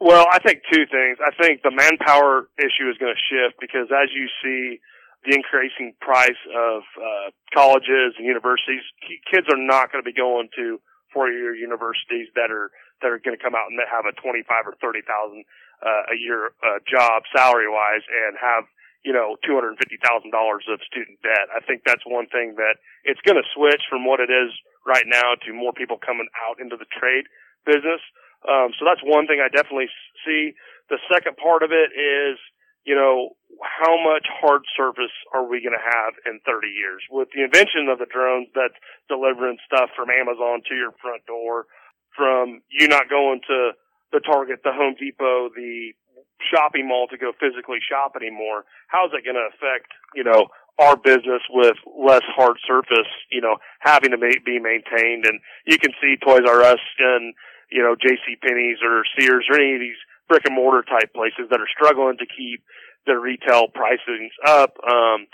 Well, 0.00 0.24
I 0.32 0.40
think 0.40 0.64
two 0.72 0.88
things. 0.88 1.20
I 1.20 1.28
think 1.36 1.60
the 1.60 1.70
manpower 1.70 2.48
issue 2.56 2.88
is 2.88 2.96
going 2.96 3.12
to 3.12 3.20
shift 3.28 3.60
because 3.60 3.92
as 3.92 4.08
you 4.16 4.32
see 4.40 4.80
the 5.28 5.36
increasing 5.36 5.92
price 6.00 6.40
of 6.48 6.80
uh, 6.96 7.28
colleges 7.52 8.16
and 8.16 8.24
universities, 8.24 8.80
kids 9.28 9.44
are 9.52 9.60
not 9.60 9.92
going 9.92 10.00
to 10.00 10.08
be 10.08 10.16
going 10.16 10.48
to 10.56 10.80
four-year 11.12 11.52
universities 11.52 12.32
that 12.32 12.48
are 12.48 12.72
that 13.04 13.12
are 13.12 13.20
going 13.20 13.36
to 13.36 13.42
come 13.42 13.52
out 13.52 13.68
and 13.68 13.76
have 13.84 14.08
a 14.08 14.16
twenty-five 14.16 14.64
or 14.64 14.72
thirty 14.80 15.04
thousand 15.04 15.44
uh, 15.84 16.12
a 16.12 16.16
year 16.16 16.56
uh, 16.64 16.80
job 16.88 17.28
salary 17.36 17.68
wise 17.68 18.04
and 18.08 18.40
have 18.40 18.64
you 19.04 19.12
know 19.12 19.36
two 19.44 19.52
hundred 19.52 19.76
and 19.76 19.80
fifty 19.84 20.00
thousand 20.00 20.32
dollars 20.32 20.64
of 20.72 20.80
student 20.88 21.20
debt. 21.20 21.52
I 21.52 21.60
think 21.60 21.84
that's 21.84 22.08
one 22.08 22.24
thing 22.32 22.56
that 22.56 22.80
it's 23.04 23.20
going 23.28 23.36
to 23.36 23.44
switch 23.52 23.84
from 23.92 24.08
what 24.08 24.24
it 24.24 24.32
is 24.32 24.48
right 24.88 25.04
now 25.04 25.36
to 25.44 25.52
more 25.52 25.76
people 25.76 26.00
coming 26.00 26.32
out 26.48 26.56
into 26.56 26.80
the 26.80 26.88
trade 26.88 27.28
business. 27.68 28.00
Um, 28.46 28.72
so 28.78 28.88
that's 28.88 29.04
one 29.04 29.26
thing 29.26 29.42
I 29.42 29.48
definitely 29.52 29.92
see. 30.24 30.52
The 30.88 30.98
second 31.12 31.36
part 31.36 31.62
of 31.62 31.70
it 31.72 31.92
is, 31.92 32.38
you 32.84 32.96
know, 32.96 33.36
how 33.60 34.00
much 34.00 34.24
hard 34.40 34.64
surface 34.76 35.12
are 35.36 35.44
we 35.44 35.60
going 35.60 35.76
to 35.76 35.84
have 35.84 36.12
in 36.24 36.40
30 36.48 36.68
years? 36.68 37.04
With 37.12 37.28
the 37.36 37.44
invention 37.44 37.92
of 37.92 38.00
the 38.00 38.08
drones 38.08 38.48
that's 38.56 38.76
delivering 39.08 39.60
stuff 39.68 39.92
from 39.92 40.08
Amazon 40.08 40.64
to 40.68 40.74
your 40.74 40.96
front 41.02 41.26
door, 41.28 41.68
from 42.16 42.62
you 42.72 42.88
not 42.88 43.08
going 43.08 43.40
to 43.46 43.76
the 44.12 44.20
Target, 44.20 44.60
the 44.64 44.72
Home 44.72 44.96
Depot, 44.98 45.50
the 45.54 45.92
shopping 46.40 46.88
mall 46.88 47.06
to 47.08 47.18
go 47.18 47.32
physically 47.38 47.78
shop 47.84 48.16
anymore. 48.16 48.64
How's 48.88 49.12
it 49.12 49.24
going 49.24 49.36
to 49.36 49.48
affect, 49.52 49.92
you 50.14 50.24
know, 50.24 50.48
our 50.78 50.96
business 50.96 51.44
with 51.50 51.76
less 51.84 52.24
hard 52.34 52.56
surface, 52.66 53.10
you 53.30 53.40
know, 53.40 53.56
having 53.80 54.10
to 54.10 54.18
be 54.18 54.58
maintained? 54.58 55.26
And 55.26 55.40
you 55.66 55.78
can 55.78 55.92
see 56.00 56.16
Toys 56.16 56.48
R 56.48 56.62
Us 56.62 56.80
and, 56.98 57.34
you 57.70 57.82
know, 57.82 57.94
J.C. 57.94 58.36
Penney's 58.42 58.78
or 58.82 59.02
Sears 59.18 59.46
or 59.50 59.56
any 59.56 59.74
of 59.74 59.80
these 59.80 60.00
brick 60.28 60.42
and 60.46 60.54
mortar 60.54 60.82
type 60.82 61.12
places 61.14 61.50
that 61.50 61.60
are 61.60 61.70
struggling 61.70 62.18
to 62.18 62.26
keep 62.26 62.62
their 63.06 63.18
retail 63.18 63.66
pricings 63.70 64.34
up. 64.46 64.76
Um, 64.86 65.26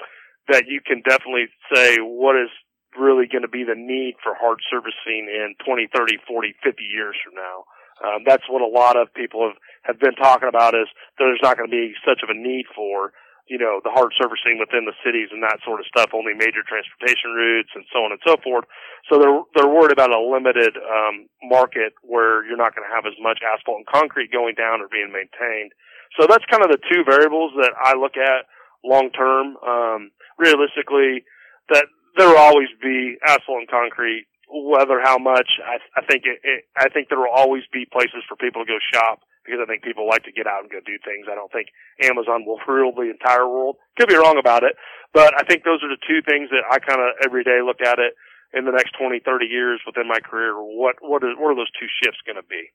that 0.48 0.66
you 0.66 0.80
can 0.80 1.02
definitely 1.02 1.50
say 1.74 1.98
what 1.98 2.36
is 2.36 2.50
really 2.98 3.26
going 3.26 3.42
to 3.42 3.50
be 3.50 3.64
the 3.64 3.76
need 3.76 4.16
for 4.22 4.32
hard 4.34 4.58
surfacing 4.70 5.28
in 5.28 5.54
20, 5.64 5.88
30, 5.94 6.18
40, 6.26 6.54
50 6.62 6.82
years 6.84 7.16
from 7.24 7.34
now. 7.34 7.66
Um, 7.96 8.22
that's 8.26 8.44
what 8.48 8.62
a 8.62 8.68
lot 8.68 8.96
of 8.96 9.12
people 9.14 9.48
have, 9.48 9.58
have 9.82 9.98
been 10.00 10.14
talking 10.14 10.48
about 10.48 10.74
is 10.74 10.88
that 11.16 11.24
there's 11.24 11.42
not 11.42 11.56
going 11.56 11.68
to 11.68 11.72
be 11.72 11.92
such 12.04 12.20
of 12.22 12.28
a 12.28 12.36
need 12.36 12.66
for. 12.74 13.12
You 13.46 13.58
know, 13.58 13.78
the 13.86 13.94
hard 13.94 14.10
surfacing 14.18 14.58
within 14.58 14.90
the 14.90 14.96
cities 15.06 15.30
and 15.30 15.42
that 15.42 15.62
sort 15.62 15.78
of 15.78 15.86
stuff, 15.86 16.10
only 16.10 16.34
major 16.34 16.66
transportation 16.66 17.30
routes 17.30 17.70
and 17.78 17.86
so 17.94 18.02
on 18.02 18.10
and 18.10 18.22
so 18.26 18.34
forth. 18.42 18.66
So 19.06 19.22
they're, 19.22 19.38
they're 19.54 19.70
worried 19.70 19.94
about 19.94 20.10
a 20.10 20.18
limited, 20.18 20.74
um, 20.74 21.30
market 21.46 21.94
where 22.02 22.42
you're 22.42 22.58
not 22.58 22.74
going 22.74 22.82
to 22.82 22.94
have 22.94 23.06
as 23.06 23.14
much 23.22 23.38
asphalt 23.46 23.86
and 23.86 23.86
concrete 23.86 24.34
going 24.34 24.58
down 24.58 24.82
or 24.82 24.90
being 24.90 25.14
maintained. 25.14 25.70
So 26.18 26.26
that's 26.26 26.44
kind 26.50 26.66
of 26.66 26.74
the 26.74 26.82
two 26.90 27.06
variables 27.06 27.54
that 27.62 27.70
I 27.78 27.94
look 27.94 28.18
at 28.18 28.50
long 28.82 29.10
term. 29.14 29.56
Um, 29.62 30.10
realistically, 30.38 31.22
that 31.70 31.86
there 32.16 32.28
will 32.28 32.42
always 32.42 32.68
be 32.82 33.16
asphalt 33.26 33.62
and 33.62 33.70
concrete, 33.70 34.26
whether 34.50 35.00
how 35.02 35.18
much, 35.18 35.48
I, 35.62 35.78
I 35.98 36.02
think 36.06 36.24
it, 36.24 36.40
it, 36.42 36.64
I 36.76 36.88
think 36.88 37.08
there 37.08 37.18
will 37.18 37.34
always 37.34 37.62
be 37.72 37.86
places 37.86 38.26
for 38.28 38.36
people 38.36 38.64
to 38.64 38.68
go 38.68 38.78
shop 38.92 39.20
because 39.46 39.62
I 39.62 39.66
think 39.70 39.86
people 39.86 40.10
like 40.10 40.26
to 40.26 40.34
get 40.34 40.50
out 40.50 40.66
and 40.66 40.70
go 40.70 40.82
do 40.82 40.98
things. 41.06 41.30
I 41.30 41.38
don't 41.38 41.50
think 41.54 41.70
Amazon 42.02 42.42
will 42.44 42.58
rule 42.66 42.92
the 42.92 43.14
entire 43.14 43.46
world. 43.46 43.78
Could 43.96 44.10
be 44.10 44.18
wrong 44.18 44.36
about 44.36 44.66
it, 44.66 44.74
but 45.14 45.32
I 45.38 45.46
think 45.46 45.62
those 45.62 45.80
are 45.86 45.88
the 45.88 46.02
two 46.02 46.20
things 46.26 46.50
that 46.50 46.66
I 46.66 46.82
kind 46.82 46.98
of 46.98 47.14
every 47.24 47.46
day 47.46 47.62
look 47.62 47.80
at 47.80 48.02
it 48.02 48.18
in 48.52 48.64
the 48.64 48.74
next 48.74 48.98
20, 48.98 49.20
30 49.24 49.46
years 49.46 49.80
within 49.86 50.08
my 50.08 50.18
career. 50.18 50.54
What, 50.58 50.96
what, 51.00 51.22
is, 51.22 51.38
what 51.38 51.54
are 51.54 51.56
those 51.56 51.72
two 51.78 51.86
shifts 52.02 52.20
going 52.26 52.36
to 52.36 52.46
be? 52.46 52.74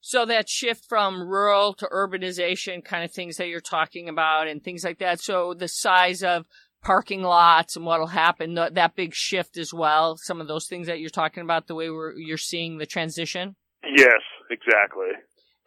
So 0.00 0.24
that 0.26 0.48
shift 0.48 0.84
from 0.88 1.28
rural 1.28 1.74
to 1.74 1.86
urbanization 1.86 2.84
kind 2.84 3.04
of 3.04 3.12
things 3.12 3.36
that 3.36 3.48
you're 3.48 3.60
talking 3.60 4.08
about 4.08 4.46
and 4.46 4.62
things 4.62 4.84
like 4.84 4.98
that. 4.98 5.20
So 5.20 5.54
the 5.54 5.68
size 5.68 6.22
of 6.22 6.46
parking 6.82 7.22
lots 7.22 7.76
and 7.76 7.84
what'll 7.84 8.06
happen, 8.06 8.54
that 8.54 8.94
big 8.94 9.14
shift 9.14 9.58
as 9.58 9.74
well. 9.74 10.16
Some 10.16 10.40
of 10.40 10.46
those 10.46 10.66
things 10.66 10.86
that 10.86 11.00
you're 11.00 11.10
talking 11.10 11.42
about, 11.42 11.66
the 11.66 11.74
way 11.74 11.90
we're, 11.90 12.14
you're 12.16 12.38
seeing 12.38 12.78
the 12.78 12.86
transition. 12.86 13.56
Yes, 13.82 14.22
exactly. 14.50 15.08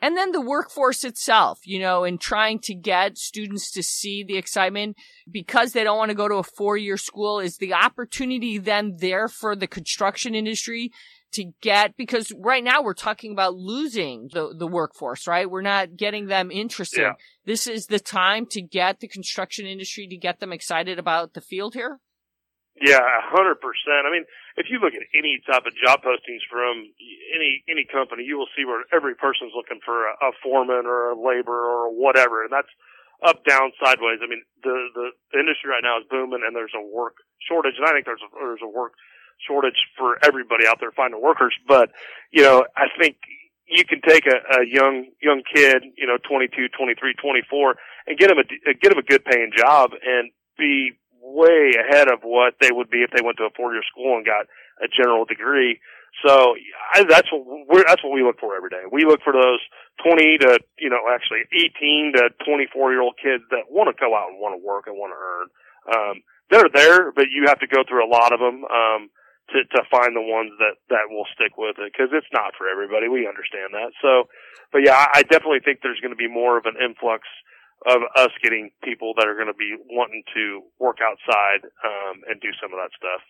And 0.01 0.17
then 0.17 0.31
the 0.31 0.41
workforce 0.41 1.03
itself, 1.03 1.59
you 1.63 1.79
know, 1.79 2.03
in 2.03 2.17
trying 2.17 2.59
to 2.61 2.73
get 2.73 3.17
students 3.17 3.69
to 3.71 3.83
see 3.83 4.23
the 4.23 4.37
excitement 4.37 4.97
because 5.29 5.73
they 5.73 5.83
don't 5.83 5.97
want 5.97 6.09
to 6.09 6.15
go 6.15 6.27
to 6.27 6.35
a 6.35 6.43
four 6.43 6.75
year 6.75 6.97
school 6.97 7.39
is 7.39 7.57
the 7.57 7.73
opportunity 7.73 8.57
then 8.57 8.95
there 8.97 9.27
for 9.27 9.55
the 9.55 9.67
construction 9.67 10.33
industry 10.33 10.91
to 11.33 11.51
get, 11.61 11.95
because 11.95 12.33
right 12.37 12.63
now 12.63 12.81
we're 12.81 12.93
talking 12.93 13.31
about 13.31 13.55
losing 13.55 14.27
the, 14.33 14.53
the 14.57 14.67
workforce, 14.67 15.27
right? 15.27 15.49
We're 15.49 15.61
not 15.61 15.95
getting 15.95 16.25
them 16.27 16.51
interested. 16.51 17.01
Yeah. 17.01 17.13
This 17.45 17.67
is 17.67 17.85
the 17.85 17.99
time 17.99 18.45
to 18.47 18.61
get 18.61 18.99
the 18.99 19.07
construction 19.07 19.65
industry 19.65 20.07
to 20.07 20.17
get 20.17 20.39
them 20.39 20.51
excited 20.51 20.99
about 20.99 21.33
the 21.33 21.41
field 21.41 21.73
here. 21.73 21.99
Yeah, 22.81 22.97
a 22.97 23.35
hundred 23.35 23.61
percent. 23.61 24.07
I 24.07 24.11
mean, 24.11 24.25
if 24.57 24.67
you 24.69 24.79
look 24.79 24.93
at 24.93 25.05
any 25.15 25.39
type 25.47 25.65
of 25.65 25.73
job 25.75 26.03
postings 26.03 26.43
from 26.49 26.91
any 27.35 27.63
any 27.69 27.85
company, 27.85 28.23
you 28.23 28.37
will 28.37 28.51
see 28.55 28.65
where 28.65 28.83
every 28.91 29.15
person's 29.15 29.53
looking 29.55 29.79
for 29.83 30.07
a, 30.07 30.13
a 30.27 30.31
foreman 30.43 30.85
or 30.85 31.11
a 31.11 31.15
laborer 31.15 31.63
or 31.63 31.89
whatever, 31.89 32.43
and 32.43 32.51
that's 32.51 32.71
up, 33.23 33.45
down, 33.45 33.71
sideways. 33.77 34.19
I 34.23 34.27
mean, 34.27 34.41
the, 34.63 34.89
the 34.97 35.39
industry 35.39 35.69
right 35.69 35.83
now 35.83 35.99
is 35.99 36.05
booming, 36.09 36.41
and 36.45 36.55
there's 36.55 36.73
a 36.75 36.81
work 36.81 37.21
shortage, 37.47 37.75
and 37.77 37.85
I 37.85 37.93
think 37.93 38.05
there's 38.05 38.23
a, 38.25 38.29
there's 38.33 38.65
a 38.65 38.67
work 38.67 38.93
shortage 39.47 39.77
for 39.97 40.17
everybody 40.23 40.65
out 40.67 40.77
there 40.79 40.91
finding 40.91 41.21
workers. 41.21 41.53
But 41.67 41.91
you 42.31 42.43
know, 42.43 42.65
I 42.75 42.87
think 42.99 43.17
you 43.67 43.85
can 43.85 44.01
take 44.01 44.25
a, 44.25 44.61
a 44.61 44.65
young 44.65 45.09
young 45.21 45.43
kid, 45.53 45.83
you 45.97 46.07
know, 46.07 46.17
22, 46.27 46.69
23, 46.77 47.13
24, 47.13 47.75
and 48.07 48.17
get 48.17 48.31
him 48.31 48.37
a 48.37 48.73
get 48.73 48.91
him 48.91 48.97
a 48.97 49.03
good 49.03 49.23
paying 49.25 49.51
job 49.55 49.91
and 49.93 50.31
be 50.57 50.91
way 51.21 51.77
ahead 51.77 52.09
of 52.11 52.21
what 52.23 52.55
they 52.59 52.71
would 52.71 52.89
be 52.89 53.05
if 53.05 53.11
they 53.13 53.23
went 53.23 53.37
to 53.37 53.45
a 53.45 53.55
four 53.55 53.73
year 53.73 53.85
school 53.85 54.17
and 54.17 54.25
got 54.25 54.49
a 54.81 54.89
general 54.89 55.25
degree. 55.25 55.79
So 56.25 56.55
I, 56.93 57.05
that's 57.07 57.31
what 57.31 57.45
we're, 57.45 57.85
that's 57.87 58.03
what 58.03 58.11
we 58.11 58.23
look 58.23 58.39
for 58.39 58.57
every 58.57 58.69
day. 58.69 58.83
We 58.91 59.05
look 59.05 59.21
for 59.23 59.31
those 59.31 59.61
20 60.03 60.43
to, 60.43 60.59
you 60.77 60.89
know, 60.89 61.07
actually 61.07 61.47
18 61.55 62.13
to 62.19 62.29
24 62.43 62.91
year 62.91 63.01
old 63.01 63.15
kids 63.21 63.43
that 63.51 63.71
want 63.71 63.87
to 63.87 63.95
go 63.95 64.11
out 64.11 64.29
and 64.29 64.41
want 64.41 64.59
to 64.59 64.61
work 64.61 64.85
and 64.87 64.97
want 64.97 65.15
to 65.15 65.19
earn. 65.21 65.47
Um, 65.87 66.15
they're 66.51 66.67
there, 66.73 67.11
but 67.15 67.31
you 67.31 67.47
have 67.47 67.63
to 67.63 67.67
go 67.67 67.87
through 67.87 68.03
a 68.03 68.11
lot 68.11 68.33
of 68.33 68.39
them, 68.43 68.67
um, 68.67 69.09
to, 69.55 69.63
to 69.75 69.81
find 69.91 70.15
the 70.15 70.23
ones 70.23 70.51
that, 70.59 70.79
that 70.91 71.11
will 71.11 71.27
stick 71.35 71.55
with 71.57 71.75
it 71.79 71.91
because 71.91 72.11
it's 72.11 72.29
not 72.31 72.55
for 72.55 72.67
everybody. 72.67 73.07
We 73.07 73.27
understand 73.27 73.75
that. 73.75 73.91
So, 74.03 74.27
but 74.71 74.83
yeah, 74.83 74.95
I, 74.95 75.19
I 75.19 75.21
definitely 75.23 75.63
think 75.63 75.79
there's 75.79 75.99
going 75.99 76.15
to 76.15 76.19
be 76.19 76.31
more 76.31 76.59
of 76.59 76.67
an 76.67 76.75
influx 76.79 77.27
of 77.85 78.01
us 78.15 78.31
getting 78.43 78.69
people 78.83 79.13
that 79.17 79.27
are 79.27 79.35
going 79.35 79.47
to 79.47 79.57
be 79.57 79.75
wanting 79.89 80.23
to 80.35 80.61
work 80.79 80.97
outside 81.01 81.65
um, 81.83 82.21
and 82.29 82.39
do 82.41 82.49
some 82.61 82.73
of 82.73 82.79
that 82.79 82.91
stuff. 82.95 83.21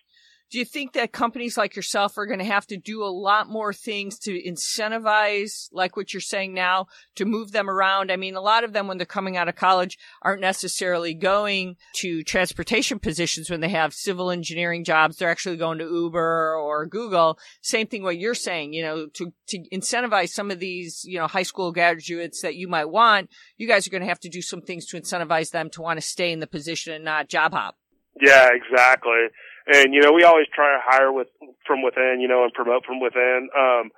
Do 0.52 0.58
you 0.58 0.66
think 0.66 0.92
that 0.92 1.12
companies 1.12 1.56
like 1.56 1.76
yourself 1.76 2.18
are 2.18 2.26
going 2.26 2.38
to 2.38 2.44
have 2.44 2.66
to 2.66 2.76
do 2.76 3.02
a 3.02 3.06
lot 3.06 3.48
more 3.48 3.72
things 3.72 4.18
to 4.18 4.32
incentivize, 4.38 5.70
like 5.72 5.96
what 5.96 6.12
you're 6.12 6.20
saying 6.20 6.52
now, 6.52 6.88
to 7.14 7.24
move 7.24 7.52
them 7.52 7.70
around? 7.70 8.12
I 8.12 8.16
mean, 8.16 8.36
a 8.36 8.40
lot 8.42 8.62
of 8.62 8.74
them, 8.74 8.86
when 8.86 8.98
they're 8.98 9.06
coming 9.06 9.38
out 9.38 9.48
of 9.48 9.56
college, 9.56 9.96
aren't 10.20 10.42
necessarily 10.42 11.14
going 11.14 11.76
to 11.94 12.22
transportation 12.22 12.98
positions 12.98 13.48
when 13.48 13.62
they 13.62 13.70
have 13.70 13.94
civil 13.94 14.30
engineering 14.30 14.84
jobs. 14.84 15.16
They're 15.16 15.30
actually 15.30 15.56
going 15.56 15.78
to 15.78 15.86
Uber 15.86 16.54
or 16.54 16.84
Google. 16.84 17.38
Same 17.62 17.86
thing 17.86 18.02
what 18.02 18.18
you're 18.18 18.34
saying, 18.34 18.74
you 18.74 18.82
know, 18.82 19.06
to, 19.06 19.32
to 19.46 19.58
incentivize 19.72 20.32
some 20.32 20.50
of 20.50 20.60
these, 20.60 21.02
you 21.06 21.18
know, 21.18 21.28
high 21.28 21.44
school 21.44 21.72
graduates 21.72 22.42
that 22.42 22.56
you 22.56 22.68
might 22.68 22.90
want, 22.90 23.30
you 23.56 23.66
guys 23.66 23.86
are 23.86 23.90
going 23.90 24.02
to 24.02 24.08
have 24.08 24.20
to 24.20 24.28
do 24.28 24.42
some 24.42 24.60
things 24.60 24.84
to 24.88 25.00
incentivize 25.00 25.50
them 25.50 25.70
to 25.70 25.80
want 25.80 25.96
to 25.98 26.06
stay 26.06 26.30
in 26.30 26.40
the 26.40 26.46
position 26.46 26.92
and 26.92 27.06
not 27.06 27.30
job 27.30 27.54
hop. 27.54 27.78
Yeah, 28.20 28.50
exactly 28.52 29.30
and 29.66 29.94
you 29.94 30.00
know 30.00 30.12
we 30.12 30.24
always 30.24 30.46
try 30.54 30.74
to 30.74 30.82
hire 30.82 31.12
with 31.12 31.28
from 31.66 31.82
within, 31.82 32.18
you 32.20 32.28
know, 32.28 32.44
and 32.44 32.52
promote 32.52 32.84
from 32.84 33.00
within. 33.00 33.48
Um, 33.56 33.90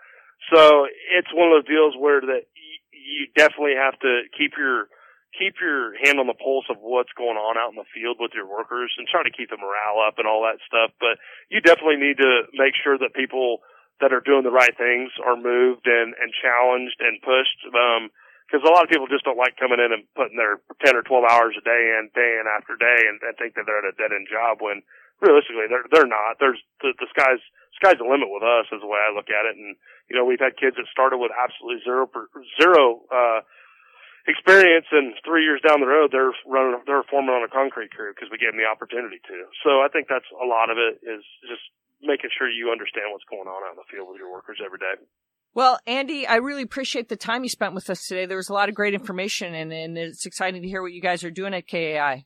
so 0.53 0.87
it's 1.17 1.33
one 1.33 1.49
of 1.49 1.63
those 1.63 1.71
deals 1.71 1.95
where 1.97 2.21
that 2.21 2.45
you 2.93 3.29
definitely 3.37 3.77
have 3.77 3.99
to 4.01 4.29
keep 4.37 4.53
your 4.59 4.89
keep 5.35 5.59
your 5.59 5.99
hand 5.99 6.23
on 6.23 6.31
the 6.31 6.39
pulse 6.39 6.67
of 6.71 6.79
what's 6.79 7.11
going 7.19 7.35
on 7.35 7.59
out 7.59 7.75
in 7.75 7.79
the 7.79 7.91
field 7.91 8.23
with 8.23 8.31
your 8.39 8.47
workers 8.47 8.95
and 8.99 9.11
try 9.11 9.23
to 9.27 9.35
keep 9.35 9.51
the 9.51 9.59
morale 9.59 9.99
up 9.99 10.15
and 10.23 10.31
all 10.31 10.47
that 10.47 10.63
stuff. 10.63 10.95
But 11.03 11.19
you 11.51 11.59
definitely 11.59 11.99
need 11.99 12.23
to 12.23 12.47
make 12.55 12.79
sure 12.79 12.95
that 12.99 13.19
people 13.19 13.67
that 13.99 14.15
are 14.15 14.23
doing 14.23 14.47
the 14.47 14.55
right 14.55 14.75
things 14.77 15.11
are 15.25 15.39
moved 15.39 15.87
and 15.87 16.15
and 16.19 16.31
challenged 16.39 16.99
and 17.01 17.23
pushed. 17.23 17.61
Um, 17.73 18.11
because 18.45 18.61
a 18.61 18.71
lot 18.71 18.85
of 18.85 18.93
people 18.93 19.09
just 19.09 19.25
don't 19.25 19.41
like 19.41 19.57
coming 19.57 19.81
in 19.81 19.89
and 19.89 20.05
putting 20.13 20.37
their 20.37 20.61
10 20.85 20.95
or 20.95 21.03
12 21.03 21.25
hours 21.25 21.57
a 21.57 21.65
day 21.65 21.97
in, 21.97 22.13
day 22.13 22.37
in 22.37 22.45
after 22.45 22.77
day 22.77 23.09
and, 23.09 23.17
and 23.25 23.33
think 23.41 23.57
that 23.57 23.65
they're 23.65 23.81
at 23.81 23.89
a 23.89 23.97
dead 23.97 24.13
end 24.13 24.29
job 24.29 24.61
when 24.61 24.85
realistically, 25.25 25.67
they're 25.73 25.89
they're 25.89 26.11
not. 26.11 26.37
There's 26.39 26.61
the, 26.85 26.93
the 27.01 27.09
sky's 27.11 27.41
sky's 27.81 27.99
the 27.99 28.07
limit 28.07 28.29
with 28.29 28.45
us, 28.45 28.69
is 28.71 28.85
the 28.85 28.91
way 28.91 29.01
I 29.01 29.11
look 29.11 29.33
at 29.33 29.49
it. 29.49 29.57
And 29.57 29.75
you 30.07 30.15
know, 30.15 30.29
we've 30.29 30.43
had 30.43 30.61
kids 30.61 30.77
that 30.77 30.87
started 30.93 31.17
with 31.17 31.33
absolutely 31.33 31.81
zero 31.83 32.07
zero 32.61 33.03
uh, 33.09 33.41
experience, 34.29 34.87
and 34.93 35.17
three 35.25 35.45
years 35.45 35.61
down 35.65 35.81
the 35.81 35.89
road, 35.89 36.13
they're 36.13 36.33
running, 36.45 36.81
they're 36.87 37.05
forming 37.09 37.33
on 37.33 37.45
a 37.45 37.51
concrete 37.51 37.93
crew 37.93 38.13
because 38.13 38.29
we 38.29 38.37
gave 38.37 38.53
them 38.53 38.61
the 38.61 38.69
opportunity 38.69 39.21
to. 39.25 39.37
So 39.65 39.81
I 39.85 39.89
think 39.89 40.09
that's 40.09 40.29
a 40.33 40.47
lot 40.47 40.69
of 40.69 40.77
it 40.77 41.01
is 41.05 41.25
just 41.45 41.65
making 42.05 42.31
sure 42.37 42.49
you 42.49 42.73
understand 42.73 43.13
what's 43.13 43.25
going 43.29 43.49
on 43.49 43.61
out 43.65 43.77
in 43.77 43.81
the 43.81 43.89
field 43.89 44.09
with 44.13 44.21
your 44.21 44.33
workers 44.33 44.61
every 44.65 44.79
day. 44.79 45.01
Well, 45.55 45.79
Andy, 45.87 46.27
I 46.27 46.37
really 46.37 46.63
appreciate 46.63 47.09
the 47.09 47.17
time 47.17 47.45
you 47.45 47.49
spent 47.49 47.75
with 47.75 47.89
us 47.89 48.07
today. 48.07 48.27
There 48.27 48.37
was 48.37 48.49
a 48.49 48.53
lot 48.53 48.69
of 48.69 48.75
great 48.75 48.93
information, 48.93 49.55
and, 49.55 49.73
and 49.73 49.97
it's 49.97 50.27
exciting 50.27 50.63
to 50.63 50.69
hear 50.69 50.83
what 50.83 50.93
you 50.93 51.01
guys 51.01 51.23
are 51.23 51.31
doing 51.31 51.55
at 51.55 51.69
KAI. 51.69 52.25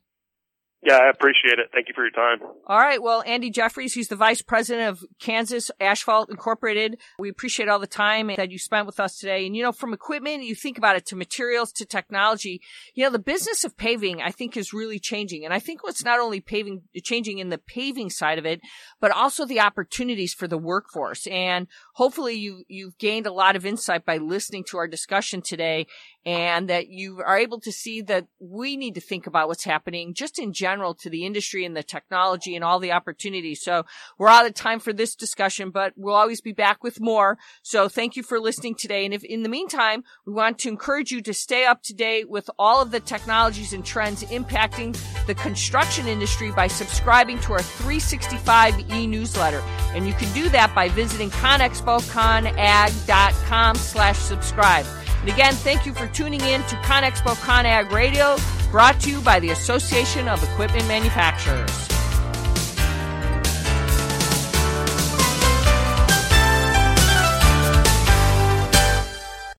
Yeah, 0.81 0.95
I 0.95 1.09
appreciate 1.09 1.59
it. 1.59 1.71
Thank 1.73 1.89
you 1.89 1.93
for 1.93 2.03
your 2.03 2.11
time. 2.11 2.39
All 2.65 2.79
right. 2.79 3.03
Well, 3.03 3.21
Andy 3.25 3.49
Jeffries, 3.49 3.93
he's 3.93 4.07
the 4.07 4.15
vice 4.15 4.41
president 4.41 4.87
of 4.87 5.03
Kansas 5.19 5.69
Asphalt 5.81 6.29
Incorporated. 6.29 6.97
We 7.19 7.27
appreciate 7.27 7.67
all 7.67 7.79
the 7.79 7.87
time 7.87 8.27
that 8.37 8.49
you 8.49 8.57
spent 8.57 8.85
with 8.85 8.97
us 8.97 9.17
today. 9.17 9.45
And, 9.45 9.57
you 9.57 9.61
know, 9.61 9.73
from 9.73 9.91
equipment, 9.91 10.43
you 10.43 10.55
think 10.55 10.77
about 10.77 10.95
it 10.95 11.05
to 11.07 11.17
materials 11.17 11.73
to 11.73 11.85
technology, 11.85 12.61
you 12.93 13.03
know, 13.03 13.09
the 13.09 13.19
business 13.19 13.65
of 13.65 13.75
paving, 13.75 14.21
I 14.21 14.31
think 14.31 14.55
is 14.55 14.71
really 14.71 14.99
changing. 14.99 15.43
And 15.43 15.53
I 15.53 15.59
think 15.59 15.83
what's 15.83 16.05
not 16.05 16.19
only 16.19 16.39
paving, 16.39 16.83
changing 17.03 17.39
in 17.39 17.49
the 17.49 17.57
paving 17.57 18.09
side 18.09 18.39
of 18.39 18.45
it, 18.45 18.61
but 19.01 19.11
also 19.11 19.45
the 19.45 19.59
opportunities 19.59 20.33
for 20.33 20.47
the 20.47 20.57
workforce. 20.57 21.27
And 21.27 21.67
hopefully 21.95 22.35
you, 22.35 22.63
you've 22.69 22.97
gained 22.97 23.27
a 23.27 23.33
lot 23.33 23.57
of 23.57 23.65
insight 23.65 24.05
by 24.05 24.15
listening 24.15 24.63
to 24.69 24.77
our 24.77 24.87
discussion 24.87 25.41
today 25.41 25.87
and 26.25 26.69
that 26.69 26.87
you 26.87 27.21
are 27.25 27.37
able 27.37 27.59
to 27.59 27.71
see 27.71 28.01
that 28.01 28.27
we 28.39 28.77
need 28.77 28.95
to 28.95 29.01
think 29.01 29.27
about 29.27 29.49
what's 29.49 29.63
happening 29.63 30.13
just 30.13 30.39
in 30.39 30.53
general 30.69 30.93
to 30.93 31.09
the 31.09 31.25
industry 31.25 31.65
and 31.65 31.75
the 31.75 31.81
technology 31.83 32.55
and 32.55 32.63
all 32.63 32.79
the 32.79 32.91
opportunities. 32.91 33.61
So 33.61 33.85
we're 34.17 34.29
out 34.29 34.45
of 34.45 34.53
time 34.53 34.79
for 34.79 34.93
this 34.93 35.15
discussion, 35.15 35.71
but 35.71 35.93
we'll 35.95 36.15
always 36.15 36.41
be 36.41 36.51
back 36.51 36.83
with 36.83 37.01
more. 37.01 37.39
So 37.63 37.89
thank 37.89 38.15
you 38.15 38.21
for 38.23 38.39
listening 38.39 38.75
today. 38.75 39.05
And 39.05 39.13
if 39.13 39.23
in 39.23 39.43
the 39.43 39.49
meantime, 39.49 40.03
we 40.25 40.33
want 40.33 40.57
to 40.59 40.69
encourage 40.69 41.11
you 41.11 41.21
to 41.21 41.33
stay 41.33 41.65
up 41.65 41.81
to 41.83 41.93
date 41.93 42.29
with 42.29 42.49
all 42.59 42.81
of 42.81 42.91
the 42.91 42.99
technologies 42.99 43.71
and 43.73 43.83
trends 43.83 44.23
impacting 44.25 44.95
the 45.25 45.33
construction 45.35 46.07
industry 46.07 46.51
by 46.51 46.67
subscribing 46.67 47.39
to 47.39 47.53
our 47.53 47.61
365 47.61 48.91
e-newsletter. 48.91 49.63
And 49.93 50.05
you 50.07 50.13
can 50.13 50.31
do 50.33 50.49
that 50.49 50.75
by 50.75 50.89
visiting 50.89 51.29
conexpoconag.com 51.31 53.75
slash 53.75 54.17
subscribe. 54.17 54.85
And 55.21 55.29
again, 55.29 55.53
thank 55.53 55.85
you 55.85 55.93
for 55.93 56.07
tuning 56.07 56.41
in 56.41 56.61
to 56.63 56.75
ConExpo 56.77 57.35
ConAg 57.43 57.91
Radio, 57.91 58.35
brought 58.71 58.99
to 59.01 59.09
you 59.09 59.21
by 59.21 59.39
the 59.39 59.49
Association 59.49 60.27
of 60.27 60.43
Equipment 60.43 60.87
Manufacturers. 60.87 61.98